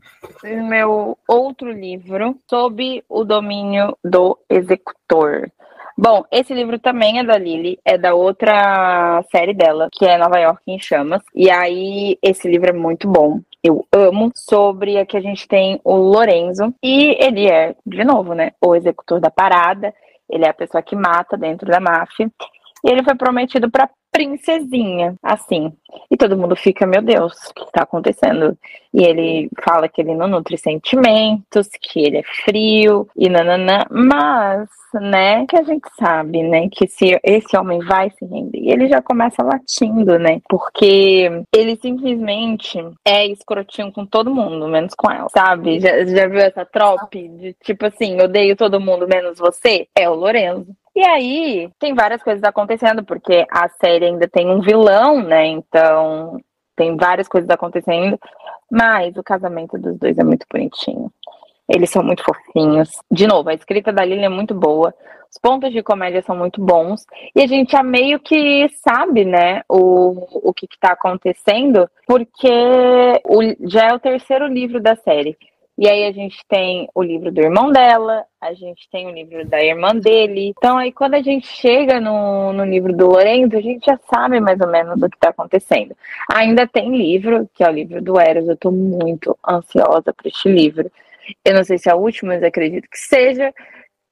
o 0.43 0.63
meu 0.67 1.17
outro 1.53 1.71
livro, 1.71 2.35
sob 2.49 3.03
o 3.07 3.23
domínio 3.23 3.95
do 4.03 4.37
executor. 4.49 5.51
Bom, 5.95 6.23
esse 6.31 6.51
livro 6.55 6.79
também 6.79 7.19
é 7.19 7.23
da 7.23 7.37
Lily, 7.37 7.79
é 7.85 7.95
da 7.95 8.15
outra 8.15 9.23
série 9.31 9.53
dela, 9.53 9.87
que 9.93 10.05
é 10.05 10.17
Nova 10.17 10.39
York 10.39 10.63
em 10.67 10.79
Chamas. 10.79 11.21
E 11.35 11.51
aí, 11.51 12.17
esse 12.23 12.49
livro 12.49 12.69
é 12.69 12.73
muito 12.73 13.07
bom. 13.07 13.39
Eu 13.63 13.85
amo. 13.93 14.31
Sobre 14.35 14.97
a 14.97 15.05
que 15.05 15.15
a 15.15 15.21
gente 15.21 15.47
tem 15.47 15.79
o 15.83 15.95
Lorenzo. 15.95 16.73
E 16.81 17.15
ele 17.23 17.47
é, 17.47 17.75
de 17.85 18.03
novo, 18.03 18.33
né, 18.33 18.51
o 18.59 18.75
executor 18.75 19.19
da 19.19 19.29
parada. 19.29 19.93
Ele 20.27 20.45
é 20.45 20.49
a 20.49 20.53
pessoa 20.53 20.81
que 20.81 20.95
mata 20.95 21.37
dentro 21.37 21.67
da 21.69 21.79
máfia. 21.79 22.29
E 22.83 22.89
ele 22.89 23.03
foi 23.03 23.15
prometido 23.15 23.69
para 23.69 23.87
princesinha, 24.13 25.15
assim. 25.23 25.73
E 26.10 26.15
todo 26.15 26.38
mundo 26.38 26.56
fica, 26.56 26.86
meu 26.86 27.02
Deus, 27.02 27.34
o 27.49 27.54
que 27.54 27.63
está 27.63 27.82
acontecendo? 27.82 28.56
E 28.93 29.04
ele 29.04 29.49
fala 29.63 29.89
que 29.89 30.02
ele 30.02 30.13
não 30.13 30.28
nutre 30.28 30.56
sentimentos, 30.58 31.67
que 31.82 31.99
ele 31.99 32.17
é 32.19 32.23
frio 32.45 33.08
e 33.17 33.28
nananã, 33.28 33.86
mas, 33.89 34.69
né, 34.93 35.45
que 35.47 35.58
a 35.58 35.63
gente 35.63 35.88
sabe, 35.99 36.43
né, 36.43 36.69
que 36.71 36.88
se 36.88 37.19
esse 37.23 37.58
homem 37.58 37.80
vai 37.80 38.12
se 38.12 38.23
render, 38.23 38.60
ele 38.60 38.88
já 38.88 39.02
começa 39.02 39.41
latindo, 39.41 40.19
né, 40.19 40.39
porque 40.47 41.43
ele 41.52 41.76
simplesmente 41.78 42.78
é 43.04 43.26
escrotinho 43.28 43.91
com 43.91 44.06
todo 44.06 44.34
mundo, 44.34 44.67
menos 44.67 44.93
com 44.93 45.12
ela, 45.12 45.28
sabe? 45.30 45.80
Já, 45.80 46.06
já 46.06 46.28
viu 46.28 46.39
essa 46.39 46.63
trope 46.65 47.28
de 47.30 47.54
tipo 47.63 47.88
assim, 47.88 48.21
odeio 48.21 48.56
todo 48.56 48.80
mundo 48.80 49.08
menos 49.08 49.39
você? 49.39 49.88
É 49.95 50.08
o 50.08 50.13
Lorenzo. 50.13 50.67
E 50.95 51.03
aí, 51.03 51.69
tem 51.79 51.95
várias 51.95 52.21
coisas 52.21 52.43
acontecendo, 52.43 53.03
porque 53.03 53.45
a 53.49 53.67
série 53.67 54.06
ainda 54.06 54.27
tem 54.27 54.49
um 54.49 54.62
vilão, 54.62 55.23
né? 55.23 55.47
Então, 55.47 56.39
tem 56.75 56.95
várias 56.95 57.27
coisas 57.27 57.49
acontecendo. 57.49 58.19
Mas 58.71 59.15
o 59.17 59.23
casamento 59.23 59.77
dos 59.77 59.97
dois 59.97 60.17
é 60.17 60.23
muito 60.23 60.45
bonitinho. 60.51 61.12
Eles 61.67 61.89
são 61.89 62.03
muito 62.03 62.23
fofinhos. 62.23 62.89
De 63.10 63.25
novo, 63.25 63.49
a 63.49 63.53
escrita 63.53 63.91
da 63.91 64.03
Lily 64.03 64.23
é 64.23 64.29
muito 64.29 64.53
boa. 64.53 64.93
Os 65.32 65.39
pontos 65.39 65.71
de 65.71 65.82
comédia 65.82 66.21
são 66.21 66.36
muito 66.36 66.62
bons. 66.62 67.06
E 67.36 67.41
a 67.41 67.47
gente 67.47 67.71
já 67.71 67.82
meio 67.82 68.19
que 68.19 68.67
sabe, 68.84 69.25
né, 69.25 69.62
o, 69.67 70.49
o 70.49 70.53
que, 70.53 70.67
está 70.71 70.91
acontecendo, 70.91 71.89
porque 72.06 72.51
o, 73.25 73.67
já 73.67 73.88
é 73.88 73.93
o 73.93 73.99
terceiro 73.99 74.45
livro 74.47 74.79
da 74.79 74.95
série. 74.95 75.36
E 75.75 75.89
aí 75.89 76.05
a 76.05 76.12
gente 76.12 76.38
tem 76.47 76.88
o 76.93 77.01
livro 77.01 77.31
do 77.31 77.41
irmão 77.41 77.71
dela, 77.71 78.23
a 78.39 78.53
gente 78.53 78.88
tem 78.91 79.07
o 79.07 79.12
livro 79.12 79.43
da 79.47 79.59
irmã 79.59 79.95
dele. 79.95 80.53
Então 80.55 80.77
aí 80.77 80.91
quando 80.91 81.15
a 81.15 81.21
gente 81.21 81.47
chega 81.47 81.99
no, 81.99 82.53
no 82.53 82.63
livro 82.63 82.95
do 82.95 83.07
Lorenzo, 83.07 83.57
a 83.57 83.62
gente 83.62 83.86
já 83.86 83.99
sabe 84.13 84.39
mais 84.39 84.59
ou 84.62 84.67
menos 84.67 85.01
o 85.01 85.09
que 85.09 85.17
está 85.17 85.29
acontecendo. 85.29 85.95
Ainda 86.31 86.67
tem 86.67 86.95
livro, 86.95 87.49
que 87.55 87.63
é 87.63 87.69
o 87.69 87.73
livro 87.73 88.01
do 88.01 88.19
Eros. 88.19 88.47
Eu 88.47 88.53
estou 88.53 88.71
muito 88.71 89.38
ansiosa 89.47 90.13
para 90.13 90.27
este 90.27 90.47
livro. 90.47 90.91
Eu 91.43 91.55
não 91.55 91.63
sei 91.63 91.77
se 91.79 91.89
é 91.89 91.95
o 91.95 91.99
último, 91.99 92.29
mas 92.29 92.43
acredito 92.43 92.88
que 92.89 92.97
seja. 92.97 93.51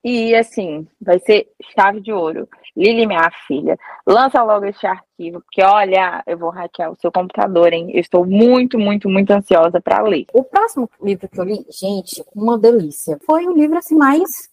E 0.03 0.33
assim, 0.33 0.87
vai 0.99 1.19
ser 1.19 1.47
chave 1.75 2.01
de 2.01 2.11
ouro. 2.11 2.49
Lili, 2.75 3.05
minha 3.05 3.29
filha, 3.47 3.77
lança 4.07 4.41
logo 4.43 4.65
este 4.65 4.87
arquivo, 4.87 5.41
porque 5.41 5.61
olha, 5.61 6.23
eu 6.25 6.37
vou 6.37 6.49
hackear 6.49 6.91
o 6.91 6.95
seu 6.95 7.11
computador, 7.11 7.73
hein? 7.73 7.91
Eu 7.93 7.99
estou 7.99 8.25
muito, 8.25 8.79
muito, 8.79 9.09
muito 9.09 9.31
ansiosa 9.31 9.81
para 9.81 10.01
ler. 10.03 10.25
O 10.33 10.43
próximo 10.43 10.89
livro 11.01 11.27
que 11.27 11.39
eu 11.39 11.43
li, 11.43 11.65
gente, 11.69 12.23
uma 12.33 12.57
delícia. 12.57 13.17
Foi 13.25 13.45
um 13.45 13.53
livro 13.53 13.77
assim 13.77 13.95
mais. 13.95 14.49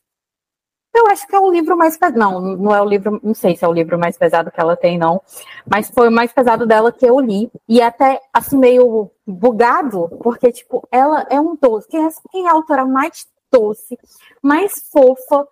Eu 0.94 1.06
acho 1.08 1.28
que 1.28 1.36
é 1.36 1.38
o 1.38 1.50
livro 1.50 1.76
mais 1.76 1.96
pesado. 1.96 2.18
Não, 2.18 2.40
não 2.40 2.74
é 2.74 2.82
o 2.82 2.84
livro. 2.84 3.20
Não 3.22 3.34
sei 3.34 3.56
se 3.56 3.64
é 3.64 3.68
o 3.68 3.72
livro 3.72 3.98
mais 3.98 4.18
pesado 4.18 4.50
que 4.50 4.60
ela 4.60 4.76
tem, 4.76 4.98
não. 4.98 5.22
Mas 5.64 5.88
foi 5.90 6.08
o 6.08 6.12
mais 6.12 6.32
pesado 6.32 6.66
dela 6.66 6.90
que 6.90 7.06
eu 7.06 7.20
li. 7.20 7.50
E 7.68 7.80
até, 7.80 8.20
assim, 8.32 8.58
meio 8.58 9.10
bugado, 9.24 10.08
porque, 10.22 10.50
tipo, 10.50 10.86
ela 10.90 11.24
é 11.30 11.40
um 11.40 11.56
doce. 11.56 11.86
Quem 11.88 12.04
é, 12.04 12.08
quem 12.32 12.46
é 12.46 12.48
a 12.48 12.54
autora 12.54 12.84
mais 12.84 13.26
doce, 13.52 13.98
mais 14.42 14.88
fofa 14.90 15.46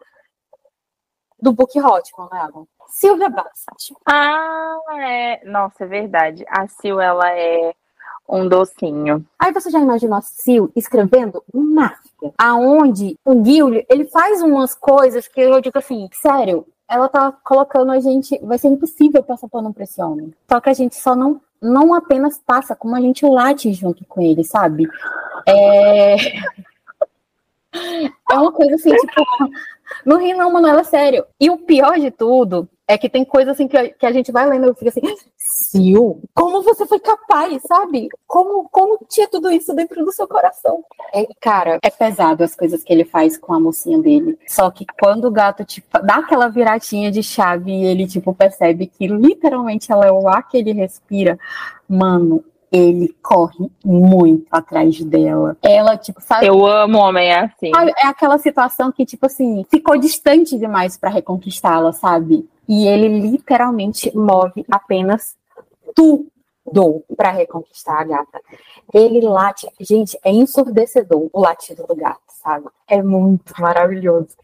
do 1.40 1.52
Book 1.52 1.78
Hotman, 1.78 2.28
né, 2.32 2.40
Alan? 2.40 2.66
Silvia 2.88 3.28
Bassett. 3.28 3.94
Ah, 4.06 4.78
é. 4.98 5.44
Nossa, 5.44 5.84
é 5.84 5.86
verdade. 5.86 6.44
A 6.48 6.66
Sil, 6.68 7.00
ela 7.00 7.30
é 7.30 7.74
um 8.28 8.48
docinho. 8.48 9.24
Aí 9.38 9.52
você 9.52 9.70
já 9.70 9.78
imaginou 9.78 10.18
a 10.18 10.22
Sil 10.22 10.70
escrevendo 10.74 11.42
máfia, 11.52 12.32
aonde 12.36 13.18
o 13.24 13.44
Gil, 13.44 13.84
ele 13.88 14.06
faz 14.06 14.42
umas 14.42 14.74
coisas 14.74 15.28
que 15.28 15.40
eu 15.40 15.60
digo 15.60 15.78
assim, 15.78 16.08
sério, 16.12 16.66
ela 16.88 17.08
tá 17.08 17.32
colocando 17.44 17.92
a 17.92 18.00
gente, 18.00 18.38
vai 18.42 18.58
ser 18.58 18.68
impossível 18.68 19.22
passar 19.22 19.48
pano 19.48 19.72
pra 19.72 19.84
esse 19.84 20.00
homem. 20.02 20.32
Só 20.48 20.60
que 20.60 20.70
a 20.70 20.74
gente 20.74 20.96
só 20.96 21.14
não, 21.14 21.40
não 21.60 21.94
apenas 21.94 22.38
passa, 22.38 22.74
como 22.74 22.96
a 22.96 23.00
gente 23.00 23.24
late 23.26 23.72
junto 23.72 24.04
com 24.06 24.20
ele, 24.20 24.44
sabe? 24.44 24.88
É... 25.46 26.16
É 28.32 28.38
uma 28.38 28.50
coisa 28.52 28.74
assim, 28.74 28.90
tipo, 28.90 29.22
não 30.04 30.18
ri 30.18 30.34
não, 30.34 30.52
Manuela, 30.52 30.84
sério. 30.84 31.24
E 31.40 31.50
o 31.50 31.58
pior 31.58 31.98
de 31.98 32.10
tudo 32.10 32.68
é 32.88 32.96
que 32.96 33.08
tem 33.08 33.24
coisa 33.24 33.50
assim 33.50 33.66
que 33.66 33.76
a, 33.76 33.88
que 33.88 34.06
a 34.06 34.12
gente 34.12 34.30
vai 34.30 34.48
lendo 34.48 34.70
e 34.70 34.74
fica 34.74 34.90
assim, 34.90 35.00
Sil, 35.36 36.22
como 36.34 36.62
você 36.62 36.86
foi 36.86 37.00
capaz, 37.00 37.62
sabe? 37.66 38.08
Como, 38.26 38.68
como 38.68 38.98
tinha 39.08 39.28
tudo 39.28 39.50
isso 39.50 39.74
dentro 39.74 40.04
do 40.04 40.12
seu 40.12 40.28
coração? 40.28 40.84
É, 41.12 41.26
cara, 41.40 41.78
é 41.82 41.90
pesado 41.90 42.44
as 42.44 42.54
coisas 42.54 42.84
que 42.84 42.92
ele 42.92 43.04
faz 43.04 43.36
com 43.36 43.52
a 43.52 43.60
mocinha 43.60 43.98
dele. 43.98 44.38
Só 44.46 44.70
que 44.70 44.84
quando 45.00 45.26
o 45.26 45.30
gato, 45.30 45.64
tipo, 45.64 45.86
dá 46.02 46.16
aquela 46.16 46.48
viratinha 46.48 47.10
de 47.10 47.22
chave 47.22 47.72
e 47.72 47.84
ele, 47.86 48.06
tipo, 48.06 48.34
percebe 48.34 48.86
que 48.86 49.06
literalmente 49.08 49.90
ela 49.90 50.06
é 50.06 50.12
o 50.12 50.28
ar 50.28 50.46
que 50.46 50.56
ele 50.56 50.72
respira, 50.72 51.38
mano, 51.88 52.44
ele 52.70 53.14
corre 53.22 53.70
muito 53.84 54.46
atrás 54.50 55.02
dela. 55.04 55.56
Ela, 55.62 55.96
tipo, 55.96 56.20
sabe? 56.20 56.46
Eu 56.46 56.66
amo 56.66 56.98
homem 56.98 57.32
assim. 57.32 57.70
É 58.02 58.06
aquela 58.06 58.38
situação 58.38 58.90
que, 58.90 59.06
tipo 59.06 59.26
assim, 59.26 59.64
ficou 59.70 59.96
distante 59.96 60.58
demais 60.58 60.96
para 60.96 61.10
reconquistá-la, 61.10 61.92
sabe? 61.92 62.48
E 62.68 62.86
ele 62.86 63.08
literalmente 63.20 64.14
move 64.16 64.64
apenas 64.70 65.36
tudo 65.94 67.04
para 67.16 67.30
reconquistar 67.30 68.00
a 68.00 68.04
gata. 68.04 68.40
Ele 68.92 69.20
late, 69.20 69.68
gente, 69.80 70.18
é 70.24 70.30
ensurdecedor 70.30 71.28
o 71.32 71.40
latido 71.40 71.86
do 71.86 71.94
gato, 71.94 72.20
sabe? 72.28 72.66
É 72.88 73.00
muito 73.02 73.54
maravilhoso. 73.60 74.36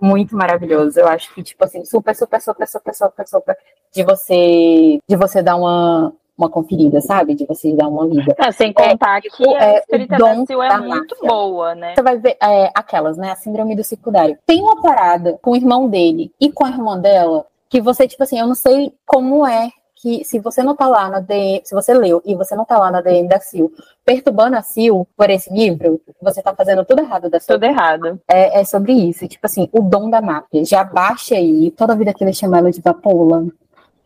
Muito 0.00 0.36
maravilhoso. 0.36 0.98
Eu 0.98 1.08
acho 1.08 1.32
que, 1.34 1.42
tipo 1.42 1.64
assim, 1.64 1.84
super, 1.84 2.14
super, 2.14 2.40
super, 2.40 2.66
super, 2.66 2.94
super, 2.94 3.28
super 3.28 3.56
de 3.92 4.02
você, 4.02 4.98
de 5.08 5.16
você 5.16 5.42
dar 5.42 5.56
uma, 5.56 6.12
uma 6.38 6.48
conferida, 6.48 7.00
sabe? 7.00 7.34
De 7.34 7.44
vocês 7.44 7.76
dar 7.76 7.88
uma 7.88 8.06
lida. 8.06 8.34
É, 8.38 8.52
sem 8.52 8.72
contar 8.72 9.18
é, 9.18 9.20
que 9.22 9.54
a 9.54 9.64
é, 9.64 9.78
escrita 9.78 10.16
da 10.16 10.44
Sil 10.46 10.62
é 10.62 10.78
muito 10.78 11.16
máfia. 11.16 11.28
boa, 11.28 11.74
né? 11.74 11.94
Você 11.94 12.02
vai 12.02 12.16
ver 12.16 12.36
é, 12.40 12.70
aquelas, 12.74 13.16
né? 13.16 13.32
A 13.32 13.36
síndrome 13.36 13.74
do 13.74 13.82
secundário. 13.82 14.38
Tem 14.46 14.62
uma 14.62 14.80
parada 14.80 15.36
com 15.42 15.50
o 15.50 15.56
irmão 15.56 15.88
dele 15.88 16.30
e 16.40 16.50
com 16.52 16.64
a 16.64 16.70
irmã 16.70 16.98
dela 16.98 17.44
que 17.68 17.80
você, 17.80 18.06
tipo 18.06 18.22
assim, 18.22 18.38
eu 18.38 18.46
não 18.46 18.54
sei 18.54 18.94
como 19.04 19.46
é 19.46 19.70
que 20.00 20.24
se 20.24 20.38
você 20.38 20.62
não 20.62 20.76
tá 20.76 20.86
lá 20.86 21.08
na 21.08 21.18
DM, 21.18 21.60
se 21.64 21.74
você 21.74 21.92
leu 21.92 22.22
e 22.24 22.34
você 22.34 22.54
não 22.54 22.64
tá 22.64 22.78
lá 22.78 22.90
na 22.90 23.00
DM 23.00 23.28
da 23.28 23.40
Sil, 23.42 23.66
perturbando 24.04 24.56
a 24.56 24.62
Sil 24.62 25.02
por 25.16 25.28
esse 25.28 25.52
livro, 25.52 26.00
você 26.22 26.40
tá 26.40 26.54
fazendo 26.54 26.84
tudo 26.84 27.00
errado 27.00 27.28
da 27.28 27.40
sua 27.40 27.56
Tudo 27.56 27.64
errado. 27.64 28.20
É, 28.28 28.60
é 28.60 28.64
sobre 28.64 28.92
isso. 28.92 29.26
Tipo 29.26 29.44
assim, 29.46 29.68
o 29.72 29.82
dom 29.82 30.08
da 30.08 30.20
máfia. 30.20 30.64
Já 30.64 30.84
baixa 30.84 31.34
aí 31.34 31.72
toda 31.72 31.92
a 31.94 31.96
vida 31.96 32.14
que 32.14 32.22
ele 32.22 32.32
chama 32.32 32.58
ela 32.58 32.70
de 32.70 32.80
vapola. 32.80 33.44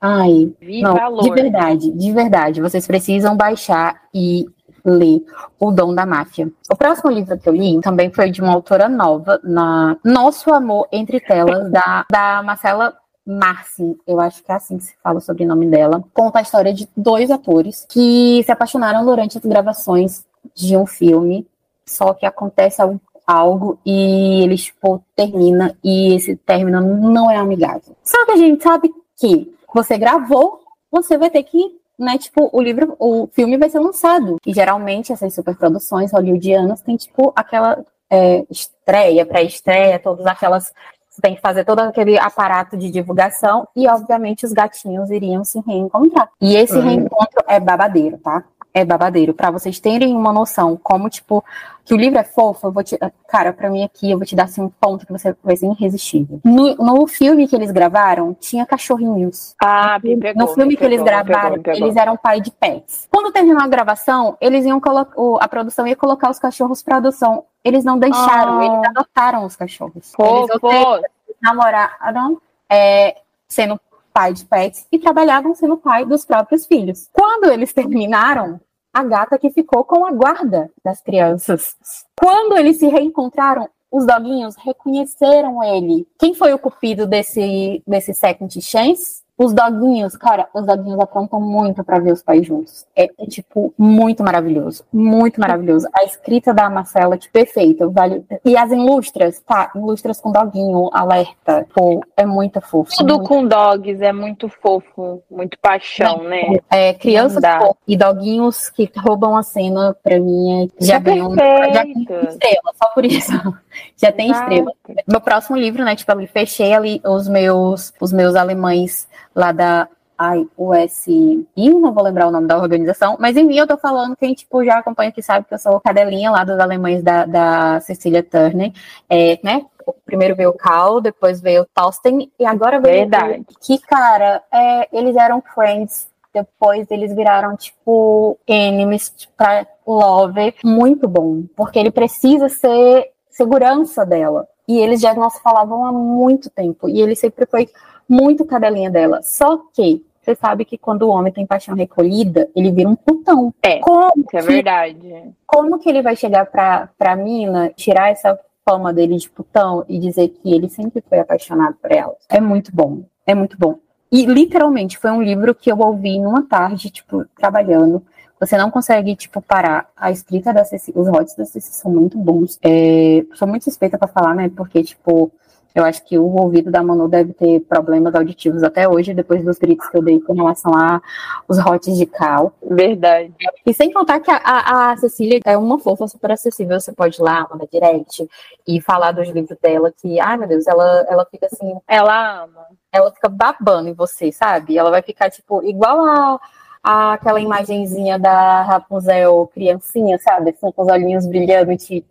Ai, 0.05 0.53
não, 0.81 1.21
de 1.21 1.31
verdade, 1.31 1.93
de 1.93 2.13
verdade, 2.13 2.61
vocês 2.61 2.85
precisam 2.89 3.37
baixar 3.37 4.03
e 4.13 4.45
ler 4.85 5.25
O 5.61 5.71
Dom 5.71 5.95
da 5.95 6.05
Máfia. 6.05 6.51
O 6.69 6.75
próximo 6.75 7.09
livro 7.09 7.39
que 7.39 7.49
eu 7.49 7.55
li 7.55 7.81
também 7.81 8.11
foi 8.11 8.29
de 8.29 8.43
uma 8.43 8.53
autora 8.53 8.89
nova, 8.89 9.39
na 9.45 9.97
Nosso 10.05 10.53
Amor 10.53 10.89
Entre 10.91 11.21
Telas, 11.21 11.71
da, 11.71 12.05
da 12.11 12.43
Marcela 12.43 12.97
Marci, 13.25 13.97
eu 14.05 14.19
acho 14.19 14.43
que 14.43 14.51
é 14.51 14.57
assim 14.57 14.77
que 14.77 14.85
se 14.85 14.95
fala 15.05 15.19
o 15.19 15.23
sobrenome 15.23 15.69
dela, 15.69 16.03
conta 16.13 16.41
a 16.41 16.43
história 16.43 16.75
de 16.75 16.89
dois 16.97 17.31
atores 17.31 17.87
que 17.89 18.43
se 18.45 18.51
apaixonaram 18.51 19.07
durante 19.07 19.39
as 19.39 19.45
gravações 19.45 20.25
de 20.53 20.77
um 20.77 20.85
filme, 20.85 21.47
só 21.87 22.13
que 22.13 22.27
acontece 22.27 22.83
algo, 22.83 23.01
algo 23.25 23.79
e 23.87 24.43
eles, 24.43 24.65
tipo, 24.65 25.01
termina 25.15 25.77
e 25.85 26.17
esse 26.17 26.35
término 26.35 26.81
não 26.81 27.31
é 27.31 27.37
amigável. 27.37 27.97
Só 28.03 28.27
que 28.27 28.33
a 28.33 28.37
gente 28.37 28.61
sabe 28.61 28.91
que 29.17 29.53
você 29.75 29.97
gravou, 29.97 30.61
você 30.91 31.17
vai 31.17 31.31
ter 31.31 31.43
que, 31.43 31.59
né, 31.99 32.19
tipo, 32.19 32.51
o 32.53 32.61
livro, 32.61 32.95
o 32.99 33.29
filme 33.33 33.57
vai 33.57 33.71
ser 33.71 33.81
lançado. 33.81 34.37
E 34.47 34.53
geralmente 34.53 35.13
essas 35.13 35.35
superproduções 35.35 36.13
hollywoodianas 36.13 36.81
têm, 36.83 36.97
tipo, 36.97 37.33
aquela 37.35 37.85
é, 38.11 38.45
estreia, 38.51 39.25
pré-estreia, 39.25 39.99
todas 39.99 40.27
aquelas. 40.27 40.73
Você 41.09 41.21
tem 41.21 41.35
que 41.35 41.43
fazer 41.43 41.65
todo 41.65 41.81
aquele 41.81 42.19
aparato 42.19 42.75
de 42.75 42.91
divulgação 42.91 43.69
e, 43.77 43.87
obviamente, 43.87 44.47
os 44.47 44.53
gatinhos 44.53 45.11
iriam 45.11 45.45
se 45.45 45.61
reencontrar. 45.61 46.31
E 46.41 46.57
esse 46.57 46.75
uhum. 46.75 46.85
reencontro 46.85 47.45
é 47.47 47.61
babadeiro, 47.61 48.17
tá? 48.19 48.43
É 48.75 48.85
babadeiro. 48.85 49.35
Para 49.35 49.51
vocês 49.51 49.79
terem 49.79 50.15
uma 50.15 50.33
noção, 50.33 50.79
como, 50.83 51.09
tipo, 51.09 51.45
que 51.85 51.93
o 51.93 51.97
livro 51.97 52.19
é 52.19 52.25
fofo, 52.25 52.67
eu 52.67 52.73
vou 52.73 52.83
te. 52.83 52.99
Cara, 53.29 53.53
para 53.53 53.69
mim 53.69 53.83
aqui, 53.83 54.11
eu 54.11 54.19
vou 54.19 54.27
te 54.27 54.37
dar 54.37 54.45
assim, 54.45 54.63
um 54.63 54.69
ponto 54.69 55.07
que 55.07 55.13
você 55.13 55.35
vai 55.43 55.57
ser 55.57 55.67
irresistível. 55.67 56.41
No, 56.45 56.75
no 56.77 57.07
filme 57.07 57.49
que 57.49 57.57
eles 57.57 57.71
gravaram, 57.71 58.35
tinha 58.39 58.65
cachorrinhos. 58.65 59.55
Ah, 59.63 59.99
me 60.03 60.17
pegou, 60.17 60.47
No 60.47 60.55
filme 60.55 60.77
que 60.77 60.85
eles 60.85 61.03
gravaram, 61.03 61.57
pegou, 61.57 61.63
pegou. 61.65 61.87
eles 61.87 61.97
eram 61.97 62.17
pai 62.17 62.41
de 62.41 62.51
pets. 62.51 63.09
Quando 63.11 63.33
terminou 63.33 63.63
a 63.63 63.69
gravação, 63.69 64.37
eles 64.41 64.65
iam 64.65 64.81
colocar. 64.81 65.15
A 65.41 65.49
produção 65.49 65.87
ia 65.87 65.97
colocar 65.97 66.31
os 66.31 66.39
cachorros 66.39 66.83
pra 66.83 66.97
adoção. 66.97 67.45
Eles 67.65 67.85
não 67.85 67.99
deixaram, 67.99 68.59
oh. 68.59 68.63
eles 68.63 68.89
adotaram 68.89 69.45
os 69.45 69.57
cachorros. 69.57 70.13
Fofo. 70.15 70.67
Eles 70.67 71.37
namoraram 71.43 72.41
é, 72.71 73.17
sendo 73.49 73.79
pai 74.13 74.33
de 74.33 74.45
pets 74.45 74.87
e 74.93 74.99
trabalhavam 74.99 75.55
sendo 75.55 75.77
pai 75.77 76.05
dos 76.05 76.25
próprios 76.25 76.67
filhos. 76.67 77.09
Quando 77.13 77.51
eles 77.51 77.73
terminaram, 77.75 78.61
a 78.93 79.03
gata 79.03 79.39
que 79.39 79.51
ficou 79.51 79.85
com 79.85 80.05
a 80.05 80.13
guarda 80.13 80.71
das 80.85 81.01
crianças. 81.01 81.77
Quando 82.19 82.57
eles 82.57 82.79
se 82.79 82.87
reencontraram, 82.87 83.69
os 83.91 84.07
doguinhos 84.07 84.55
reconheceram 84.57 85.63
ele. 85.63 86.07
Quem 86.19 86.35
foi 86.35 86.53
o 86.53 86.59
cupido 86.59 87.07
desse, 87.07 87.83
desse 87.87 88.15
second 88.15 88.61
chance? 88.61 89.22
Os 89.37 89.53
doguinhos, 89.53 90.17
cara, 90.17 90.47
os 90.55 90.67
doguinhos 90.67 91.01
aprontam 91.01 91.41
muito 91.41 91.83
para 91.83 91.99
ver 91.99 92.13
os 92.13 92.23
pais 92.23 92.47
juntos. 92.47 92.85
É, 92.95 93.05
é, 93.19 93.27
tipo, 93.27 93.73
muito 93.79 94.23
maravilhoso. 94.23 94.85
Muito 94.93 95.41
maravilhoso. 95.41 95.89
A 95.93 96.05
escrita 96.05 96.53
da 96.53 96.69
Marcela, 96.69 97.17
tipo, 97.17 97.33
perfeita. 97.33 97.89
Vale... 97.89 98.25
E 98.45 98.57
as 98.57 98.71
ilustras, 98.71 99.41
tá? 99.41 99.73
Ilustras 99.75 100.21
com 100.21 100.31
doguinho, 100.31 100.91
alerta. 100.93 101.67
Pô, 101.75 102.03
é 102.17 102.27
muito 102.27 102.61
fofo. 102.61 102.93
Tudo 102.97 103.15
muito... 103.15 103.29
com 103.29 103.47
dogs 103.47 104.03
é 104.03 104.13
muito 104.13 104.49
fofo, 104.49 105.23
muito 105.31 105.59
paixão, 105.59 106.23
né? 106.25 106.59
É, 106.71 106.93
crianças 106.93 107.43
e 107.89 107.97
doguinhos 107.97 108.69
que 108.69 108.91
roubam 108.99 109.37
a 109.37 109.43
cena, 109.43 109.97
pra 110.03 110.21
mim, 110.21 110.71
é... 110.81 110.85
já 110.85 110.99
ganham. 110.99 111.35
Já 111.35 111.85
estrela, 111.85 112.73
só 112.75 112.89
por 112.95 113.05
isso. 113.05 113.33
já 113.97 114.13
tem 114.13 114.31
Exato. 114.31 114.43
estrela. 114.43 114.73
Meu 115.09 115.21
próximo 115.21 115.57
livro, 115.57 115.85
né? 115.85 115.97
Tipo, 115.97 116.13
eu 116.13 116.29
fechei 116.29 116.73
ali 116.73 117.01
os 117.05 117.27
meus, 117.27 117.93
os 117.99 118.13
meus 118.13 118.35
alemães 118.35 119.11
lá 119.35 119.53
da 119.53 119.89
ai, 120.17 120.47
USI, 120.57 121.47
não 121.57 121.93
vou 121.93 122.05
lembrar 122.05 122.29
o 122.29 122.31
nome 122.31 122.47
da 122.47 122.57
organização, 122.57 123.17
mas 123.19 123.37
em 123.37 123.45
mim 123.45 123.57
eu 123.57 123.67
tô 123.67 123.77
falando, 123.77 124.15
quem 124.15 124.35
tipo, 124.35 124.65
já 124.65 124.79
acompanha 124.79 125.09
aqui 125.09 125.21
sabe 125.21 125.47
que 125.47 125.55
eu 125.55 125.59
sou 125.59 125.81
cadelinha 125.81 126.31
lá 126.31 126.45
dos 126.45 126.61
alemães 126.61 127.03
da, 127.03 127.25
da 127.27 127.81
Cecília 127.81 128.23
Turner, 128.23 128.73
é, 129.11 129.41
né? 129.43 129.65
Primeiro 130.05 130.37
veio 130.37 130.51
o 130.51 130.57
Cal, 130.57 131.01
depois 131.01 131.41
veio 131.41 131.63
o 131.63 131.67
Tolsten, 131.75 132.31
e 132.39 132.47
agora 132.47 132.79
veio 132.79 133.01
Verdade. 133.01 133.45
que, 133.61 133.81
cara, 133.81 134.41
é, 134.53 134.89
eles 134.97 135.17
eram 135.17 135.43
friends 135.55 136.13
depois 136.33 136.91
eles 136.91 137.15
viraram, 137.15 137.55
tipo, 137.57 138.39
enemies 138.47 139.13
pra 139.37 139.67
Love. 139.87 140.55
Muito 140.65 141.07
bom. 141.07 141.45
Porque 141.55 141.79
ele 141.79 141.91
precisa 141.91 142.49
ser 142.49 143.11
segurança 143.31 144.07
dela. 144.07 144.49
E 144.67 144.79
eles 144.79 145.01
já 145.01 145.13
não 145.13 145.29
se 145.29 145.43
falavam 145.43 145.85
há 145.85 145.93
muito 145.93 146.49
tempo. 146.49 146.89
E 146.89 147.01
ele 147.03 147.15
sempre 147.15 147.47
foi 147.47 147.69
muito 148.13 148.45
cadelinha 148.45 148.91
dela. 148.91 149.21
Só 149.23 149.57
que 149.73 150.05
você 150.21 150.35
sabe 150.37 150.65
que 150.65 150.77
quando 150.77 151.03
o 151.03 151.09
homem 151.09 151.33
tem 151.33 151.47
paixão 151.47 151.75
recolhida, 151.75 152.49
ele 152.55 152.71
vira 152.71 152.89
um 152.89 152.95
putão. 152.95 153.53
É, 153.63 153.79
como 153.79 154.13
isso 154.17 154.37
é 154.37 154.43
verdade. 154.43 155.35
Como 155.47 155.79
que 155.79 155.89
ele 155.89 156.03
vai 156.03 156.15
chegar 156.15 156.47
pra, 156.47 156.91
pra 156.99 157.17
mina, 157.17 157.71
tirar 157.71 158.11
essa 158.11 158.39
fama 158.69 158.93
dele 158.93 159.17
de 159.17 159.29
putão 159.29 159.85
e 159.89 159.99
dizer 159.99 160.29
que 160.29 160.55
ele 160.55 160.69
sempre 160.69 161.03
foi 161.09 161.19
apaixonado 161.19 161.75
por 161.81 161.91
ela? 161.91 162.15
É 162.29 162.41
muito 162.41 162.71
bom. 162.73 163.03
É 163.27 163.35
muito 163.35 163.57
bom. 163.59 163.79
E 164.13 164.27
literalmente 164.27 164.99
foi 164.99 165.11
um 165.11 165.23
livro 165.23 165.55
que 165.55 165.73
eu 165.73 165.79
ouvi 165.79 166.21
numa 166.21 166.43
tarde, 166.43 166.91
tipo, 166.91 167.25
trabalhando. 167.37 168.05
Você 168.39 168.59
não 168.59 168.71
consegue, 168.71 169.17
tipo, 169.17 169.41
parar. 169.41 169.89
A 169.97 170.11
escrita 170.11 170.53
da 170.53 170.65
Ceci, 170.65 170.93
os 170.95 171.09
rotes 171.09 171.35
da 171.35 171.45
Ceci 171.45 171.73
são 171.73 171.91
muito 171.91 172.19
bons. 172.19 172.59
É, 172.63 173.25
sou 173.35 173.49
muito 173.49 173.65
suspeita 173.65 173.97
para 173.97 174.09
falar, 174.09 174.35
né? 174.35 174.51
Porque, 174.55 174.83
tipo, 174.83 175.33
eu 175.75 175.85
acho 175.85 176.05
que 176.05 176.19
o 176.19 176.25
ouvido 176.25 176.71
da 176.71 176.83
Manu 176.83 177.09
deve 177.09 177.33
ter 177.33 177.61
problemas 177.61 178.15
auditivos 178.15 178.63
até 178.63 178.89
hoje, 178.89 179.15
depois 179.15 179.45
dos 179.45 179.59
gritos 179.59 179.89
que 179.89 179.97
eu 179.97 180.03
dei 180.03 180.21
com 180.21 180.35
relação 180.35 180.73
a 180.75 181.01
os 181.49 181.59
hotes 181.59 181.97
de 181.97 182.07
cal. 182.07 182.53
Verdade. 182.63 183.33
E 183.65 183.73
sem 183.73 183.93
contar 183.93 184.21
que 184.21 184.31
a, 184.31 184.37
a, 184.37 184.93
a 184.93 184.97
Cecília 184.97 185.41
é 185.45 185.57
uma 185.57 185.79
fofa 185.79 186.07
super 186.07 186.33
acessível. 186.33 186.79
Você 186.79 186.93
pode 186.93 187.21
ir 187.21 187.23
lá, 187.23 187.47
mandar 187.51 187.67
direct 187.73 188.29
e 188.67 188.81
falar 188.81 189.13
dos 189.13 189.29
livros 189.29 189.59
dela, 189.61 189.93
que, 189.93 190.21
ai 190.21 190.37
meu 190.37 190.49
Deus, 190.49 190.67
ela, 190.67 191.07
ela 191.09 191.27
fica 191.31 191.47
assim. 191.47 191.75
Ela 191.89 192.45
ama. 192.45 192.67
Ela 192.93 193.11
fica 193.11 193.29
babando 193.29 193.89
em 193.89 193.95
você, 193.95 194.31
sabe? 194.31 194.77
Ela 194.77 194.91
vai 194.91 195.03
ficar, 195.03 195.31
tipo, 195.31 195.63
igual 195.65 196.05
a 196.05 196.41
aquela 196.83 197.41
imagenzinha 197.41 198.19
da 198.19 198.63
Rapunzel 198.63 199.49
criancinha, 199.55 200.19
sabe? 200.19 200.51
Assim, 200.51 200.73
com 200.73 200.83
os 200.83 200.89
olhinhos 200.89 201.27
brilhando, 201.27 201.77
te, 201.77 202.05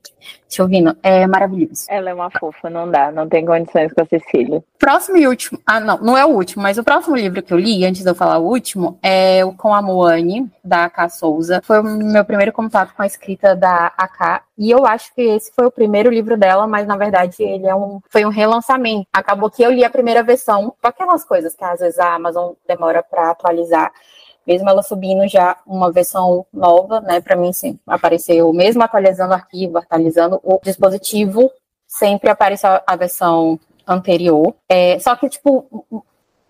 te 0.48 0.62
ouvindo. 0.62 0.96
É 1.04 1.28
maravilhoso. 1.28 1.86
Ela 1.90 2.12
é 2.12 2.14
uma 2.14 2.30
fofa, 2.30 2.70
não 2.70 2.90
dá, 2.90 3.12
não 3.12 3.28
tem 3.28 3.46
condições 3.46 3.92
com 3.92 4.02
a 4.02 4.06
Cecília. 4.06 4.64
Próximo 4.80 5.18
e 5.18 5.28
último. 5.28 5.60
Ah, 5.66 5.80
não, 5.80 5.98
não 5.98 6.18
é 6.18 6.26
o 6.26 6.30
último, 6.30 6.64
mas 6.64 6.78
o 6.78 6.84
próximo 6.84 7.18
livro 7.18 7.44
que 7.44 7.54
eu 7.54 7.60
li, 7.60 7.86
antes 7.86 8.02
de 8.02 8.10
eu 8.10 8.16
falar 8.16 8.38
o 8.38 8.48
último, 8.48 8.98
é 9.04 9.44
o 9.44 9.54
Com 9.54 9.74
a 9.74 9.82
Moane, 9.82 10.50
da 10.64 10.86
AK 10.86 11.10
Souza. 11.10 11.62
Foi 11.64 11.80
o 11.80 11.84
meu 11.84 12.24
primeiro 12.24 12.54
contato 12.54 12.94
com 12.96 13.02
a 13.02 13.08
escrita 13.08 13.56
da 13.56 13.92
AK. 13.98 14.44
E 14.58 14.72
eu 14.72 14.86
acho 14.86 15.14
que 15.14 15.22
esse 15.22 15.52
foi 15.54 15.66
o 15.66 15.72
primeiro 15.72 16.10
livro 16.10 16.38
dela, 16.38 16.66
mas 16.66 16.88
na 16.88 16.96
verdade 16.96 17.44
ele 17.44 17.68
é 17.68 17.76
um, 17.76 18.00
foi 18.10 18.26
um 18.26 18.30
relançamento. 18.30 19.08
Acabou 19.12 19.50
que 19.50 19.64
eu 19.64 19.72
li 19.72 19.84
a 19.84 19.90
primeira 19.90 20.24
versão, 20.24 20.74
com 20.82 20.88
aquelas 20.88 21.26
coisas 21.26 21.56
que 21.56 21.64
às 21.64 21.80
vezes 21.80 22.00
a 22.00 22.14
Amazon 22.14 22.54
demora 22.68 23.04
para 23.04 23.32
atualizar 23.32 23.92
mesmo 24.46 24.70
ela 24.70 24.84
subindo 24.84 25.28
já 25.28 25.58
uma 25.66 25.92
versão 25.92 26.46
nova, 26.54 27.00
né, 27.02 27.22
para 27.22 27.36
mim 27.36 27.54
sim, 27.54 27.80
apareceu, 27.88 28.52
mesmo 28.54 28.84
atualizando 28.84 29.32
o 29.32 29.36
arquivo, 29.36 29.78
atualizando 29.78 30.40
o 30.44 30.60
dispositivo, 30.64 31.52
sempre 31.88 32.30
aparece 32.30 32.66
a, 32.66 32.96
versão 32.96 33.60
anterior. 33.86 34.56
É, 34.70 34.98
só 35.00 35.16
que, 35.16 35.28
tipo, 35.30 35.86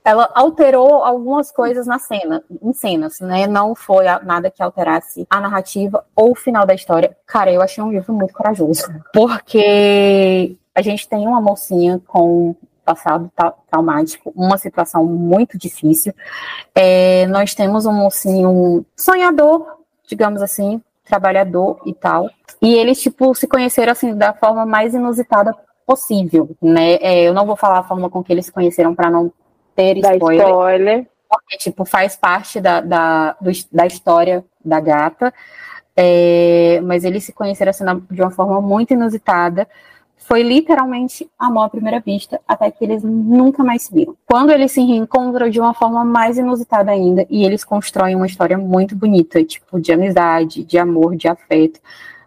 ela 0.03 0.29
alterou 0.33 1.03
algumas 1.03 1.51
coisas 1.51 1.85
na 1.87 1.99
cena, 1.99 2.43
em 2.61 2.73
cenas, 2.73 3.19
né? 3.19 3.47
Não 3.47 3.75
foi 3.75 4.05
nada 4.23 4.51
que 4.51 4.61
alterasse 4.61 5.25
a 5.29 5.39
narrativa 5.39 6.05
ou 6.15 6.31
o 6.31 6.35
final 6.35 6.65
da 6.65 6.73
história. 6.73 7.15
Cara, 7.25 7.51
eu 7.51 7.61
achei 7.61 7.83
um 7.83 7.91
livro 7.91 8.13
muito 8.13 8.33
corajoso, 8.33 8.83
porque 9.13 10.55
a 10.73 10.81
gente 10.81 11.07
tem 11.07 11.27
uma 11.27 11.41
mocinha 11.41 12.01
com 12.07 12.55
passado 12.93 13.31
traumático, 13.69 14.31
uma 14.35 14.57
situação 14.57 15.05
muito 15.05 15.57
difícil. 15.57 16.13
É, 16.75 17.25
nós 17.27 17.55
temos 17.55 17.85
um 17.85 17.93
mocinho 17.93 18.85
sonhador, 18.95 19.65
digamos 20.05 20.41
assim, 20.41 20.81
trabalhador 21.05 21.79
e 21.85 21.93
tal. 21.93 22.29
E 22.61 22.73
eles, 22.73 23.01
tipo, 23.01 23.33
se 23.33 23.47
conheceram, 23.47 23.91
assim, 23.91 24.15
da 24.15 24.33
forma 24.33 24.65
mais 24.65 24.93
inusitada 24.93 25.55
possível, 25.85 26.49
né? 26.61 26.95
É, 26.95 27.23
eu 27.23 27.33
não 27.33 27.45
vou 27.45 27.55
falar 27.55 27.79
a 27.79 27.83
forma 27.83 28.09
com 28.09 28.23
que 28.23 28.31
eles 28.31 28.45
se 28.45 28.51
conheceram 28.51 28.93
para 28.93 29.09
não 29.09 29.31
ter 29.75 29.97
spoiler. 29.97 30.47
spoiler. 30.47 31.07
Porque, 31.29 31.57
tipo, 31.57 31.85
faz 31.85 32.15
parte 32.17 32.59
da, 32.59 32.81
da, 32.81 33.35
do, 33.39 33.51
da 33.71 33.85
história 33.85 34.43
da 34.63 34.79
gata. 34.79 35.33
É, 35.95 36.79
mas 36.83 37.03
eles 37.03 37.23
se 37.23 37.33
conheceram, 37.33 37.69
assim, 37.69 37.85
de 38.09 38.21
uma 38.21 38.31
forma 38.31 38.61
muito 38.61 38.93
inusitada 38.93 39.67
foi 40.21 40.43
literalmente 40.43 41.29
amor 41.37 41.63
à 41.63 41.69
primeira 41.69 41.99
vista, 41.99 42.39
até 42.47 42.69
que 42.71 42.83
eles 42.83 43.03
nunca 43.03 43.63
mais 43.63 43.83
se 43.83 43.93
viram. 43.93 44.15
Quando 44.25 44.51
eles 44.51 44.71
se 44.71 44.81
reencontram 44.81 45.49
de 45.49 45.59
uma 45.59 45.73
forma 45.73 46.05
mais 46.05 46.37
inusitada 46.37 46.91
ainda, 46.91 47.25
e 47.29 47.43
eles 47.43 47.63
constroem 47.63 48.15
uma 48.15 48.27
história 48.27 48.57
muito 48.57 48.95
bonita, 48.95 49.43
tipo, 49.43 49.79
de 49.79 49.91
amizade, 49.91 50.63
de 50.63 50.77
amor, 50.77 51.15
de 51.15 51.27
afeto, 51.27 51.79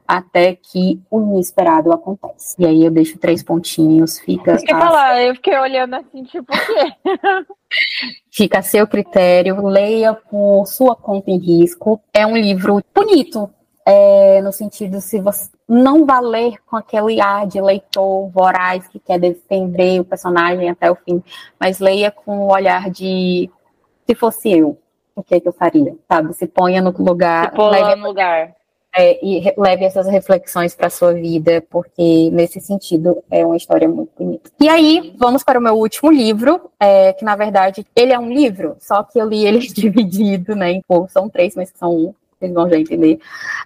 até 0.06 0.54
que 0.54 1.00
o 1.10 1.20
inesperado 1.20 1.92
acontece. 1.92 2.56
E 2.58 2.66
aí 2.66 2.84
eu 2.84 2.90
deixo 2.90 3.16
três 3.16 3.42
pontinhos, 3.42 4.18
fica. 4.18 4.56
A... 4.56 4.78
falar, 4.78 5.22
eu 5.22 5.34
fiquei 5.36 5.58
olhando 5.58 5.94
assim, 5.94 6.24
tipo, 6.24 6.52
o 6.52 6.66
quê? 6.66 6.92
fica 8.30 8.58
a 8.58 8.62
seu 8.62 8.86
critério, 8.86 9.64
leia 9.66 10.12
por 10.12 10.66
sua 10.66 10.94
conta 10.94 11.30
em 11.30 11.38
risco. 11.38 12.00
É 12.12 12.26
um 12.26 12.36
livro 12.36 12.82
bonito, 12.94 13.48
é, 13.86 14.42
no 14.42 14.52
sentido 14.52 15.00
se 15.00 15.20
você 15.20 15.48
não 15.68 16.04
vai 16.04 16.20
ler 16.20 16.54
com 16.66 16.76
aquele 16.76 17.20
ar 17.20 17.46
de 17.46 17.60
leitor 17.60 18.28
voraz 18.28 18.86
que 18.88 18.98
quer 18.98 19.18
defender 19.18 20.00
o 20.00 20.04
personagem 20.04 20.68
até 20.68 20.90
o 20.90 20.94
fim, 20.94 21.22
mas 21.58 21.78
leia 21.78 22.10
com 22.10 22.38
o 22.38 22.52
olhar 22.52 22.90
de 22.90 23.50
se 24.06 24.14
fosse 24.14 24.52
eu, 24.52 24.78
o 25.16 25.22
que, 25.22 25.36
é 25.36 25.40
que 25.40 25.48
eu 25.48 25.52
faria, 25.52 25.94
sabe? 26.08 26.34
Se 26.34 26.46
ponha 26.46 26.82
no 26.82 26.90
lugar. 26.90 27.50
Se 27.50 27.56
ponha 27.56 27.96
no 27.96 28.08
lugar. 28.08 28.54
É, 28.96 29.18
e 29.26 29.52
leve 29.58 29.84
essas 29.84 30.06
reflexões 30.06 30.76
para 30.76 30.88
sua 30.88 31.12
vida, 31.12 31.64
porque 31.68 32.30
nesse 32.30 32.60
sentido 32.60 33.24
é 33.28 33.44
uma 33.44 33.56
história 33.56 33.88
muito 33.88 34.12
bonita. 34.16 34.50
E 34.60 34.68
aí, 34.68 35.12
vamos 35.18 35.42
para 35.42 35.58
o 35.58 35.62
meu 35.62 35.74
último 35.74 36.12
livro, 36.12 36.70
é, 36.78 37.12
que 37.12 37.24
na 37.24 37.34
verdade 37.34 37.84
ele 37.96 38.12
é 38.12 38.18
um 38.18 38.32
livro, 38.32 38.76
só 38.78 39.02
que 39.02 39.18
eu 39.18 39.26
li 39.26 39.44
ele 39.44 39.58
dividido, 39.66 40.54
né? 40.54 40.72
Em, 40.72 40.82
são 41.08 41.28
três, 41.28 41.56
mas 41.56 41.72
são 41.74 41.90
um 41.90 42.14
vocês 42.44 42.52
vão 42.52 42.68
já 42.68 42.76
entender. 42.76 43.18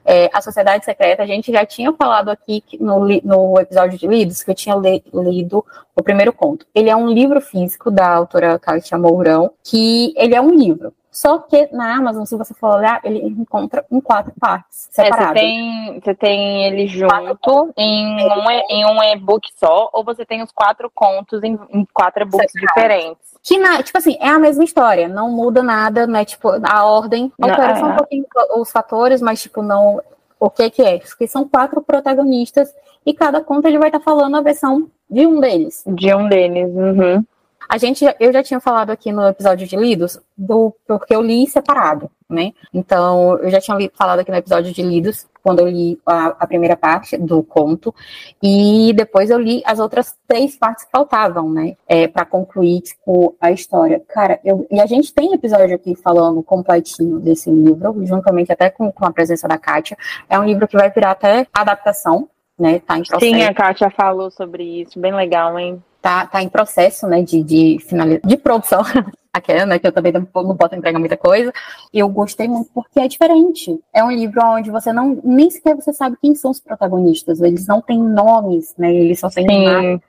É, 0.04 0.30
a 0.32 0.40
Sociedade 0.40 0.84
Secreta, 0.84 1.22
a 1.22 1.26
gente 1.26 1.52
já 1.52 1.66
tinha 1.66 1.92
falado 1.92 2.30
aqui 2.30 2.62
no, 2.80 3.00
no 3.00 3.58
episódio 3.58 3.98
de 3.98 4.06
lidos, 4.06 4.42
que 4.42 4.50
eu 4.50 4.54
tinha 4.54 4.76
le, 4.76 5.02
lido 5.12 5.64
o 5.96 6.02
primeiro 6.02 6.32
conto. 6.32 6.66
Ele 6.74 6.88
é 6.88 6.96
um 6.96 7.08
livro 7.08 7.40
físico 7.40 7.90
da 7.90 8.08
autora 8.08 8.58
Kátia 8.58 8.96
Mourão, 8.96 9.50
que 9.64 10.14
ele 10.16 10.34
é 10.34 10.40
um 10.40 10.54
livro. 10.54 10.92
Só 11.10 11.38
que 11.38 11.68
na 11.72 11.96
Amazon, 11.96 12.24
se 12.24 12.36
você 12.36 12.54
for 12.54 12.76
olhar, 12.76 13.00
ele 13.02 13.18
encontra 13.26 13.84
em 13.90 14.00
quatro 14.00 14.32
partes 14.38 14.88
separadas. 14.92 15.24
É, 15.24 15.26
você, 15.26 15.34
tem, 15.34 16.00
você 16.00 16.14
tem 16.14 16.64
ele 16.66 16.86
junto 16.86 17.72
em 17.76 18.24
um, 18.24 18.50
em 18.70 18.86
um 18.86 19.02
e-book 19.02 19.48
só, 19.56 19.90
ou 19.92 20.04
você 20.04 20.24
tem 20.24 20.42
os 20.42 20.52
quatro 20.52 20.88
contos 20.94 21.42
em, 21.42 21.58
em 21.70 21.84
quatro 21.92 22.22
e-books 22.22 22.52
diferentes. 22.52 23.37
Que, 23.48 23.56
na, 23.56 23.82
tipo 23.82 23.96
assim, 23.96 24.18
é 24.20 24.28
a 24.28 24.38
mesma 24.38 24.62
história, 24.62 25.08
não 25.08 25.30
muda 25.30 25.62
nada, 25.62 26.06
né? 26.06 26.22
Tipo, 26.22 26.50
a 26.62 26.84
ordem 26.84 27.32
altera 27.40 27.76
só 27.76 27.86
um 27.86 27.96
pouquinho 27.96 28.26
os 28.58 28.70
fatores, 28.70 29.22
mas, 29.22 29.40
tipo, 29.40 29.62
não. 29.62 30.02
O 30.38 30.50
que 30.50 30.68
que 30.68 30.82
é? 30.82 30.98
Porque 30.98 31.26
são 31.26 31.48
quatro 31.48 31.80
protagonistas 31.80 32.68
e 33.06 33.14
cada 33.14 33.40
conto 33.40 33.66
ele 33.66 33.78
vai 33.78 33.88
estar 33.88 34.00
tá 34.00 34.04
falando 34.04 34.36
a 34.36 34.42
versão 34.42 34.90
de 35.10 35.26
um 35.26 35.40
deles. 35.40 35.82
De 35.86 36.14
um 36.14 36.28
deles, 36.28 36.68
uhum. 36.74 37.24
A 37.68 37.76
gente, 37.76 38.04
eu 38.18 38.32
já 38.32 38.42
tinha 38.42 38.60
falado 38.60 38.90
aqui 38.90 39.12
no 39.12 39.28
episódio 39.28 39.66
de 39.66 39.76
lidos, 39.76 40.18
do 40.36 40.74
porque 40.86 41.14
eu 41.14 41.20
li 41.20 41.46
separado, 41.46 42.10
né? 42.28 42.52
Então, 42.72 43.38
eu 43.38 43.50
já 43.50 43.60
tinha 43.60 43.76
li, 43.76 43.90
falado 43.94 44.20
aqui 44.20 44.30
no 44.30 44.38
episódio 44.38 44.72
de 44.72 44.82
lidos, 44.82 45.26
quando 45.42 45.60
eu 45.60 45.68
li 45.68 46.00
a, 46.06 46.28
a, 46.28 46.46
primeira 46.46 46.76
parte 46.76 47.18
do 47.18 47.42
conto, 47.42 47.94
e 48.42 48.92
depois 48.94 49.28
eu 49.28 49.38
li 49.38 49.62
as 49.66 49.78
outras 49.78 50.16
três 50.26 50.56
partes 50.56 50.84
que 50.84 50.90
faltavam, 50.90 51.50
né? 51.50 51.76
É, 51.86 52.08
para 52.08 52.24
concluir, 52.24 52.80
tipo, 52.80 53.36
a 53.38 53.52
história. 53.52 54.02
Cara, 54.08 54.40
eu, 54.42 54.66
e 54.70 54.80
a 54.80 54.86
gente 54.86 55.12
tem 55.12 55.34
episódio 55.34 55.74
aqui 55.74 55.94
falando 55.94 56.42
completinho 56.42 57.18
desse 57.20 57.50
livro, 57.50 57.94
juntamente 58.06 58.50
até 58.50 58.70
com, 58.70 58.90
com 58.90 59.04
a 59.04 59.12
presença 59.12 59.46
da 59.46 59.58
Kátia. 59.58 59.96
É 60.28 60.38
um 60.38 60.44
livro 60.44 60.66
que 60.66 60.76
vai 60.76 60.90
virar 60.90 61.10
até 61.10 61.46
adaptação, 61.52 62.30
né? 62.58 62.78
Tá 62.80 62.98
em 62.98 63.02
processo. 63.02 63.30
Sim, 63.30 63.42
a 63.42 63.52
Kátia 63.52 63.90
falou 63.90 64.30
sobre 64.30 64.64
isso, 64.80 64.98
bem 64.98 65.14
legal, 65.14 65.58
hein? 65.58 65.82
Tá, 66.00 66.26
tá 66.26 66.42
em 66.42 66.48
processo 66.48 67.06
né, 67.06 67.22
de, 67.22 67.42
de, 67.42 67.78
finaliz... 67.80 68.20
de 68.24 68.36
produção. 68.36 68.82
aquela, 69.32 69.66
né, 69.66 69.78
que 69.78 69.86
eu 69.86 69.92
também 69.92 70.12
não, 70.12 70.24
posso 70.24 70.74
entregar 70.74 70.98
muita 70.98 71.16
coisa. 71.16 71.52
Eu 71.92 72.08
gostei 72.08 72.48
muito 72.48 72.70
porque 72.74 73.00
é 73.00 73.08
diferente. 73.08 73.78
É 73.92 74.02
um 74.02 74.10
livro 74.10 74.40
onde 74.44 74.70
você 74.70 74.92
não, 74.92 75.20
nem 75.24 75.50
sequer 75.50 75.74
você 75.74 75.92
sabe 75.92 76.16
quem 76.20 76.34
são 76.34 76.50
os 76.50 76.60
protagonistas. 76.60 77.40
Eles 77.40 77.66
não 77.66 77.80
têm 77.80 78.02
nomes, 78.02 78.74
né? 78.76 78.92
Eles 78.92 79.20
só 79.20 79.28
têm 79.28 79.46
Sim. 79.48 80.00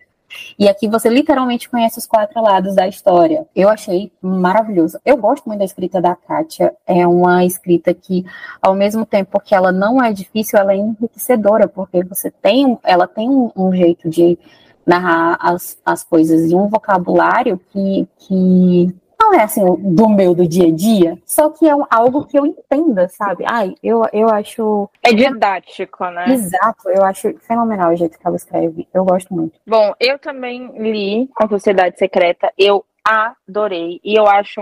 E 0.58 0.69
aqui 0.69 0.88
você 0.88 1.10
literalmente 1.10 1.67
conhece 1.69 1.97
os 1.97 2.06
quatro 2.06 2.41
lados 2.41 2.75
da 2.75 2.88
história. 2.88 3.47
Eu 3.56 3.67
achei 3.67 4.12
maravilhoso. 4.21 4.99
Eu 5.04 5.17
gosto 5.17 5.45
muito 5.45 5.60
da 5.60 5.65
escrita 5.65 5.99
da 5.99 6.15
Kátia. 6.15 6.73
É 6.86 7.08
uma 7.08 7.43
escrita 7.43 7.93
que, 7.93 8.23
ao 8.62 8.75
mesmo 8.75 9.06
tempo 9.06 9.39
que 9.39 9.56
ela 9.56 9.71
não 9.71 10.04
é 10.04 10.13
difícil, 10.13 10.60
ela 10.60 10.73
é 10.73 10.78
enriquecedora, 10.78 11.67
porque 11.67 12.04
você 12.04 12.30
tem, 12.30 12.78
ela 12.84 13.08
tem 13.08 13.28
um, 13.28 13.52
um 13.56 13.73
jeito 13.73 14.08
de 14.08 14.38
narrar 14.89 15.38
as, 15.39 15.78
as 15.86 16.04
coisas 16.04 16.52
e 16.52 16.56
um 16.56 16.67
vocabulário 16.67 17.60
que, 17.71 18.08
que 18.17 18.93
não 19.19 19.34
é 19.34 19.43
assim 19.43 19.63
do 19.63 20.10
meu 20.10 20.34
do 20.34 20.47
dia 20.47 20.67
a 20.67 20.71
dia, 20.71 21.17
só 21.25 21.49
que 21.52 21.67
é 21.67 21.73
algo 21.91 22.25
que 22.25 22.39
eu 22.39 22.45
entenda, 22.45 23.08
sabe? 23.10 23.43
Ai, 23.47 23.75
eu, 23.84 24.04
eu 24.12 24.30
acho. 24.30 24.89
É 25.04 25.13
didático, 25.13 26.06
né? 26.06 26.25
Exato, 26.30 26.89
eu 26.89 27.04
acho 27.04 27.38
fenomenal 27.39 27.91
o 27.91 27.95
jeito 27.95 28.17
que 28.17 28.25
ela 28.25 28.36
escreve. 28.36 28.88
Eu 28.93 29.06
gosto 29.06 29.34
muito. 29.34 29.60
Bom, 29.67 29.93
eu 29.99 30.17
também 30.17 30.71
li 30.80 31.30
A 31.38 31.47
Sociedade 31.47 31.99
Secreta, 31.99 32.52
eu 32.58 32.84
adorei. 33.06 33.99
E 34.04 34.17
eu 34.17 34.25
acho 34.25 34.62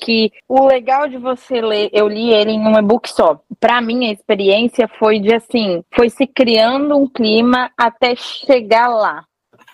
que 0.00 0.32
o 0.48 0.66
legal 0.66 1.08
de 1.08 1.18
você 1.18 1.60
ler, 1.60 1.90
eu 1.92 2.08
li 2.08 2.32
ele 2.32 2.52
em 2.52 2.66
um 2.66 2.78
e-book 2.78 3.08
só. 3.10 3.40
Para 3.60 3.80
mim, 3.80 4.06
a 4.06 4.12
experiência 4.12 4.88
foi 4.98 5.18
de 5.18 5.34
assim, 5.34 5.82
foi 5.94 6.08
se 6.08 6.26
criando 6.26 6.96
um 6.96 7.08
clima 7.08 7.70
até 7.76 8.14
chegar 8.14 8.88
lá. 8.88 9.24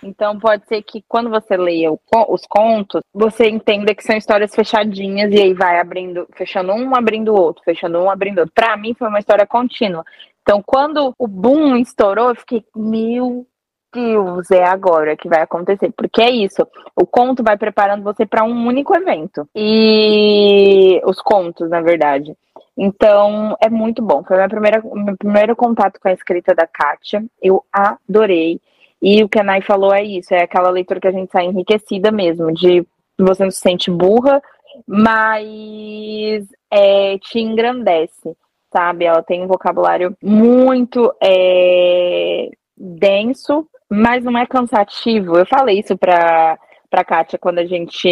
Então 0.05 0.39
pode 0.39 0.67
ser 0.67 0.83
que 0.83 1.03
quando 1.09 1.31
você 1.31 1.57
leia 1.57 1.91
os 1.93 2.47
contos, 2.47 3.03
você 3.13 3.49
entenda 3.49 3.95
que 3.95 4.05
são 4.05 4.17
histórias 4.17 4.55
fechadinhas 4.55 5.33
e 5.33 5.41
aí 5.41 5.55
vai 5.55 5.81
abrindo, 5.81 6.27
fechando 6.37 6.73
um, 6.73 6.95
abrindo 6.95 7.33
o 7.33 7.41
outro, 7.41 7.63
fechando 7.65 7.99
um, 7.99 8.11
abrindo 8.11 8.39
outro. 8.39 8.53
Para 8.55 8.77
mim 8.77 8.95
foi 8.95 9.09
uma 9.09 9.19
história 9.19 9.47
contínua. 9.47 10.05
Então 10.43 10.63
quando 10.65 11.15
o 11.19 11.27
boom 11.27 11.77
estourou, 11.77 12.29
eu 12.29 12.37
fiquei, 12.37 12.65
meu 12.77 13.47
Deus, 13.95 14.51
é 14.51 14.65
agora 14.65 15.17
que 15.17 15.29
vai 15.29 15.41
acontecer. 15.41 15.93
Porque 15.97 16.21
é 16.21 16.31
isso. 16.31 16.67
O 16.97 17.07
conto 17.07 17.45
vai 17.45 17.57
preparando 17.57 18.03
você 18.03 18.27
para 18.27 18.45
um 18.45 18.67
único 18.67 18.95
evento. 18.97 19.49
E 19.55 21.01
os 21.05 21.23
contos, 21.23 21.71
na 21.71 21.81
verdade. 21.81 22.37
Então, 22.77 23.57
é 23.61 23.71
muito 23.71 24.03
bom. 24.03 24.25
Foi 24.25 24.37
meu 24.37 25.17
primeiro 25.17 25.55
contato 25.55 26.01
com 26.01 26.09
a 26.09 26.13
escrita 26.13 26.55
da 26.55 26.67
Kátia. 26.67 27.25
Eu 27.41 27.65
adorei. 27.73 28.61
E 29.03 29.23
o 29.23 29.29
que 29.29 29.39
a 29.39 29.45
Nai 29.45 29.61
falou 29.61 29.93
é 29.93 30.03
isso, 30.03 30.35
é 30.35 30.43
aquela 30.43 30.71
leitura 30.71 31.01
que 31.01 31.09
a 31.09 31.13
gente 31.13 31.31
sai 31.31 31.45
enriquecida 31.45 32.11
mesmo, 32.11 32.53
de 32.53 32.87
você 33.19 33.45
não 33.45 33.51
se 33.51 33.61
sente 33.61 33.91
burra, 33.91 34.43
mas 34.87 36.47
é, 36.71 37.19
te 37.19 37.39
engrandece, 37.39 38.37
sabe? 38.73 39.05
Ela 39.05 39.23
tem 39.23 39.43
um 39.43 39.47
vocabulário 39.47 40.17
muito 40.23 41.15
é, 41.23 42.49
denso, 42.77 43.69
mas 43.89 44.25
não 44.25 44.37
é 44.39 44.47
cansativo. 44.47 45.37
Eu 45.39 45.47
falei 45.47 45.81
isso 45.81 45.97
para 45.97 46.59
para 46.95 47.05
Kátia 47.05 47.37
quando 47.41 47.59
a 47.59 47.65
gente 47.65 48.09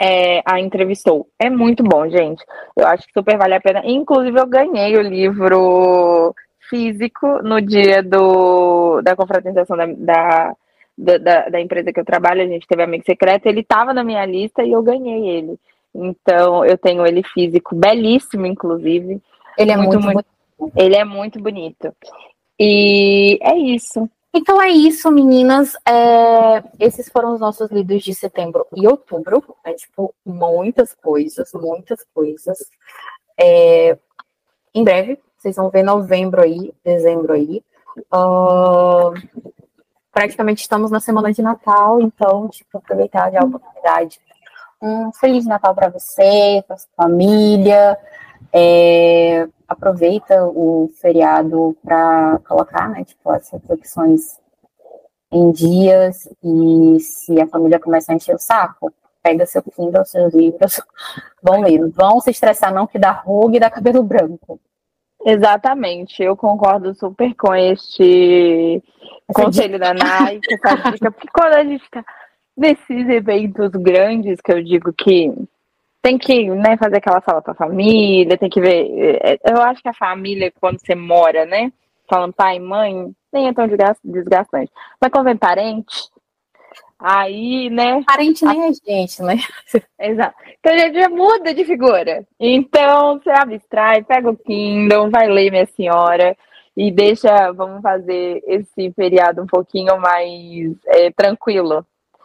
é, 0.00 0.42
a 0.44 0.58
entrevistou. 0.58 1.28
É 1.38 1.48
muito 1.48 1.84
bom, 1.84 2.08
gente. 2.10 2.44
Eu 2.76 2.84
acho 2.84 3.06
que 3.06 3.12
super 3.12 3.38
vale 3.38 3.54
a 3.54 3.60
pena. 3.60 3.80
Inclusive, 3.84 4.40
eu 4.40 4.46
ganhei 4.46 4.96
o 4.96 5.02
livro 5.02 6.34
físico 6.74 7.40
no 7.42 7.60
dia 7.60 8.02
do, 8.02 9.00
da 9.00 9.14
confraternização 9.14 9.76
da, 9.76 9.86
da, 9.86 11.18
da, 11.18 11.48
da, 11.48 11.60
empresa 11.60 11.92
que 11.92 12.00
eu 12.00 12.04
trabalho, 12.04 12.42
a 12.42 12.46
gente 12.46 12.66
teve 12.66 12.82
amigo 12.82 13.04
secreto, 13.04 13.46
ele 13.46 13.60
estava 13.60 13.94
na 13.94 14.02
minha 14.02 14.26
lista 14.26 14.64
e 14.64 14.72
eu 14.72 14.82
ganhei 14.82 15.28
ele. 15.28 15.58
Então, 15.94 16.64
eu 16.64 16.76
tenho 16.76 17.06
ele 17.06 17.22
físico, 17.22 17.76
belíssimo, 17.76 18.46
inclusive. 18.46 19.22
Ele 19.56 19.70
é 19.70 19.76
muito, 19.76 20.00
muito, 20.00 20.26
muito 20.58 20.76
Ele 20.76 20.96
é 20.96 21.04
muito 21.04 21.40
bonito. 21.40 21.94
E 22.58 23.38
é 23.40 23.56
isso. 23.56 24.10
Então 24.34 24.60
é 24.60 24.68
isso, 24.68 25.08
meninas. 25.12 25.74
É, 25.86 26.64
esses 26.80 27.08
foram 27.08 27.34
os 27.34 27.40
nossos 27.40 27.70
livros 27.70 28.02
de 28.02 28.12
setembro 28.12 28.66
e 28.74 28.88
outubro. 28.88 29.44
É 29.64 29.72
tipo, 29.74 30.12
muitas 30.26 30.92
coisas, 30.92 31.52
muitas 31.54 32.04
coisas. 32.12 32.58
É, 33.38 33.96
em 34.74 34.82
breve 34.82 35.20
vocês 35.44 35.56
vão 35.56 35.68
ver 35.68 35.82
novembro 35.82 36.40
aí, 36.40 36.72
dezembro 36.82 37.34
aí. 37.34 37.62
Uh, 38.10 39.12
praticamente 40.10 40.62
estamos 40.62 40.90
na 40.90 41.00
semana 41.00 41.30
de 41.32 41.42
Natal, 41.42 42.00
então, 42.00 42.48
tipo, 42.48 42.78
aproveitar 42.78 43.30
a 43.36 43.44
oportunidade. 43.44 44.18
Um 44.80 45.12
Feliz 45.12 45.44
Natal 45.44 45.74
para 45.74 45.90
você, 45.90 46.64
para 46.66 46.78
sua 46.78 46.88
família. 46.96 47.98
É, 48.52 49.46
aproveita 49.68 50.46
o 50.46 50.90
feriado 51.00 51.76
para 51.84 52.40
colocar, 52.46 52.88
né, 52.88 53.04
tipo, 53.04 53.28
as 53.30 53.50
reflexões 53.50 54.40
em 55.30 55.50
dias 55.50 56.28
e 56.42 56.98
se 57.00 57.40
a 57.40 57.46
família 57.48 57.80
começar 57.80 58.12
a 58.12 58.16
encher 58.16 58.34
o 58.34 58.38
saco, 58.38 58.92
pega 59.22 59.44
seu 59.44 59.62
Kindle, 59.62 60.04
seus 60.06 60.32
livros, 60.32 60.80
vão 61.42 61.60
ler. 61.60 61.86
Vão 61.90 62.20
se 62.20 62.30
estressar 62.30 62.72
não 62.72 62.86
que 62.86 62.98
dá 62.98 63.10
ruga 63.10 63.56
e 63.56 63.60
dá 63.60 63.68
cabelo 63.68 64.02
branco. 64.02 64.58
Exatamente, 65.24 66.22
eu 66.22 66.36
concordo 66.36 66.94
super 66.94 67.34
com 67.34 67.54
este 67.54 68.82
conselho 69.32 69.78
da 69.78 69.94
Nike, 69.94 70.54
essa 70.54 70.90
dica, 70.90 71.10
porque 71.10 71.28
quando 71.32 71.54
a 71.54 71.64
gente 71.64 71.82
está 71.82 72.04
nesses 72.56 73.08
eventos 73.08 73.70
grandes, 73.70 74.40
que 74.40 74.52
eu 74.52 74.62
digo 74.62 74.92
que 74.92 75.32
tem 76.02 76.18
que 76.18 76.50
né, 76.50 76.76
fazer 76.76 76.98
aquela 76.98 77.22
sala 77.22 77.40
para 77.40 77.52
a 77.52 77.56
família, 77.56 78.36
tem 78.36 78.50
que 78.50 78.60
ver. 78.60 78.86
É, 79.22 79.38
eu 79.50 79.62
acho 79.62 79.82
que 79.82 79.88
a 79.88 79.94
família, 79.94 80.52
quando 80.60 80.78
você 80.78 80.94
mora, 80.94 81.46
né? 81.46 81.72
Falando 82.06 82.34
pai 82.34 82.56
e 82.56 82.60
mãe, 82.60 83.10
nem 83.32 83.48
é 83.48 83.54
tão 83.54 83.66
desgastante. 83.66 84.70
Mas 85.00 85.10
quando 85.10 85.24
vem 85.24 85.36
parente, 85.36 86.10
Aí, 86.98 87.68
né? 87.70 88.02
Parente 88.04 88.44
nem 88.44 88.62
a... 88.62 88.68
é 88.68 88.72
gente, 88.72 89.22
né? 89.22 89.36
Exato. 89.98 90.34
Então 90.58 90.72
a 90.72 90.78
gente 90.78 91.00
já 91.00 91.08
muda 91.08 91.52
de 91.52 91.64
figura. 91.64 92.26
Então 92.38 93.18
você 93.18 93.30
abstrai, 93.30 94.02
pega 94.02 94.30
o 94.30 94.36
Kindle, 94.36 95.10
vai 95.10 95.28
ler, 95.28 95.50
minha 95.50 95.66
senhora, 95.66 96.36
e 96.76 96.90
deixa, 96.90 97.52
vamos 97.52 97.82
fazer 97.82 98.42
esse 98.46 98.92
feriado 98.92 99.42
um 99.42 99.46
pouquinho 99.46 99.98
mais 100.00 100.76
é, 100.86 101.10
tranquilo. 101.10 101.84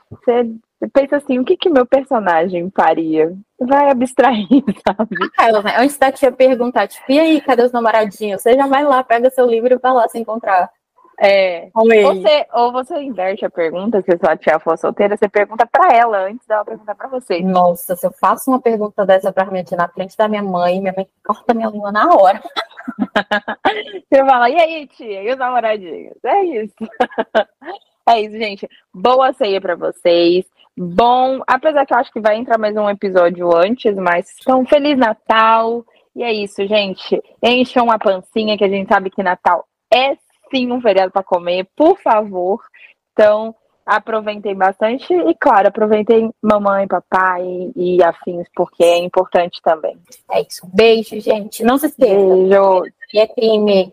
Você 0.10 0.50
pensa 0.94 1.18
assim, 1.18 1.38
o 1.38 1.46
que 1.46 1.58
que 1.58 1.70
meu 1.70 1.86
personagem 1.86 2.72
faria? 2.76 3.36
Vai 3.60 3.92
abstrair, 3.92 4.48
sabe? 4.88 5.18
Ah, 5.38 5.82
antes 5.82 5.98
da 5.98 6.12
tia 6.12 6.32
perguntar, 6.32 6.88
tipo, 6.88 7.12
e 7.12 7.20
aí, 7.20 7.42
cadê 7.42 7.64
os 7.64 7.72
namoradinhos? 7.72 8.42
Você 8.42 8.54
já 8.54 8.66
vai 8.66 8.84
lá, 8.84 9.04
pega 9.04 9.30
seu 9.30 9.46
livro 9.46 9.74
e 9.74 9.78
vai 9.78 9.94
lá 9.94 10.08
se 10.08 10.18
encontrar. 10.18 10.72
É. 11.22 11.70
Você, 11.74 12.48
ou 12.54 12.72
você 12.72 13.02
inverte 13.02 13.44
a 13.44 13.50
pergunta, 13.50 14.02
se 14.02 14.18
sua 14.18 14.38
tia 14.38 14.58
for 14.58 14.78
solteira, 14.78 15.18
você 15.18 15.28
pergunta 15.28 15.68
para 15.68 15.94
ela 15.94 16.20
antes 16.20 16.48
dela 16.48 16.64
perguntar 16.64 16.96
para 16.96 17.10
você. 17.10 17.42
Nossa, 17.42 17.96
se 17.98 18.08
eu 18.08 18.12
faço 18.12 18.50
uma 18.50 18.62
pergunta 18.62 19.06
dessa 19.06 19.32
pra 19.34 19.46
minha 19.46 19.64
tia 19.64 19.78
na 19.78 19.90
frente 19.90 20.16
da 20.16 20.30
minha 20.30 20.42
mãe, 20.42 20.80
minha 20.80 20.94
mãe 20.96 21.06
corta 21.26 21.54
minha 21.54 21.70
língua 21.70 21.92
na 21.92 22.08
hora. 22.16 22.42
você 24.10 24.26
fala, 24.26 24.50
e 24.50 24.56
aí, 24.60 24.88
tia? 24.88 25.22
E 25.24 25.32
os 25.32 25.38
namoradinhos? 25.38 26.16
É 26.24 26.42
isso. 26.44 26.76
é 28.08 28.22
isso, 28.22 28.38
gente. 28.38 28.70
Boa 28.94 29.34
ceia 29.34 29.60
para 29.60 29.76
vocês. 29.76 30.46
Bom, 30.78 31.42
apesar 31.46 31.86
que 31.86 31.94
eu 31.94 31.98
acho 31.98 32.14
que 32.14 32.22
vai 32.22 32.38
entrar 32.38 32.58
mais 32.58 32.78
um 32.78 32.90
episódio 32.90 33.54
antes, 33.54 33.94
mas 33.98 34.34
então, 34.42 34.66
Feliz 34.66 34.98
Natal. 34.98 35.84
E 36.16 36.24
é 36.24 36.32
isso, 36.32 36.66
gente. 36.66 37.22
Encham 37.44 37.92
a 37.92 38.00
pancinha, 38.00 38.58
que 38.58 38.64
a 38.64 38.70
gente 38.70 38.88
sabe 38.88 39.10
que 39.10 39.22
Natal 39.22 39.66
é 39.94 40.16
sim 40.50 40.72
um 40.72 40.82
feriado 40.82 41.12
para 41.12 41.24
comer, 41.24 41.68
por 41.76 41.98
favor. 42.00 42.62
Então, 43.14 43.56
aproveitem 43.86 44.56
bastante 44.56 45.12
e, 45.14 45.36
claro, 45.36 45.68
aproveitem 45.68 46.32
mamãe, 46.42 46.88
papai 46.88 47.72
e 47.76 48.02
afins, 48.04 48.48
porque 48.56 48.84
é 48.84 48.98
importante 48.98 49.60
também. 49.64 49.98
É 50.32 50.42
isso. 50.42 50.68
Beijo, 50.74 51.20
gente. 51.20 51.64
Não 51.64 51.78
se 51.78 51.88
esqueça. 51.88 52.14
Beijo. 52.14 52.84
E 53.12 53.20
é 53.20 53.28
crime 53.28 53.88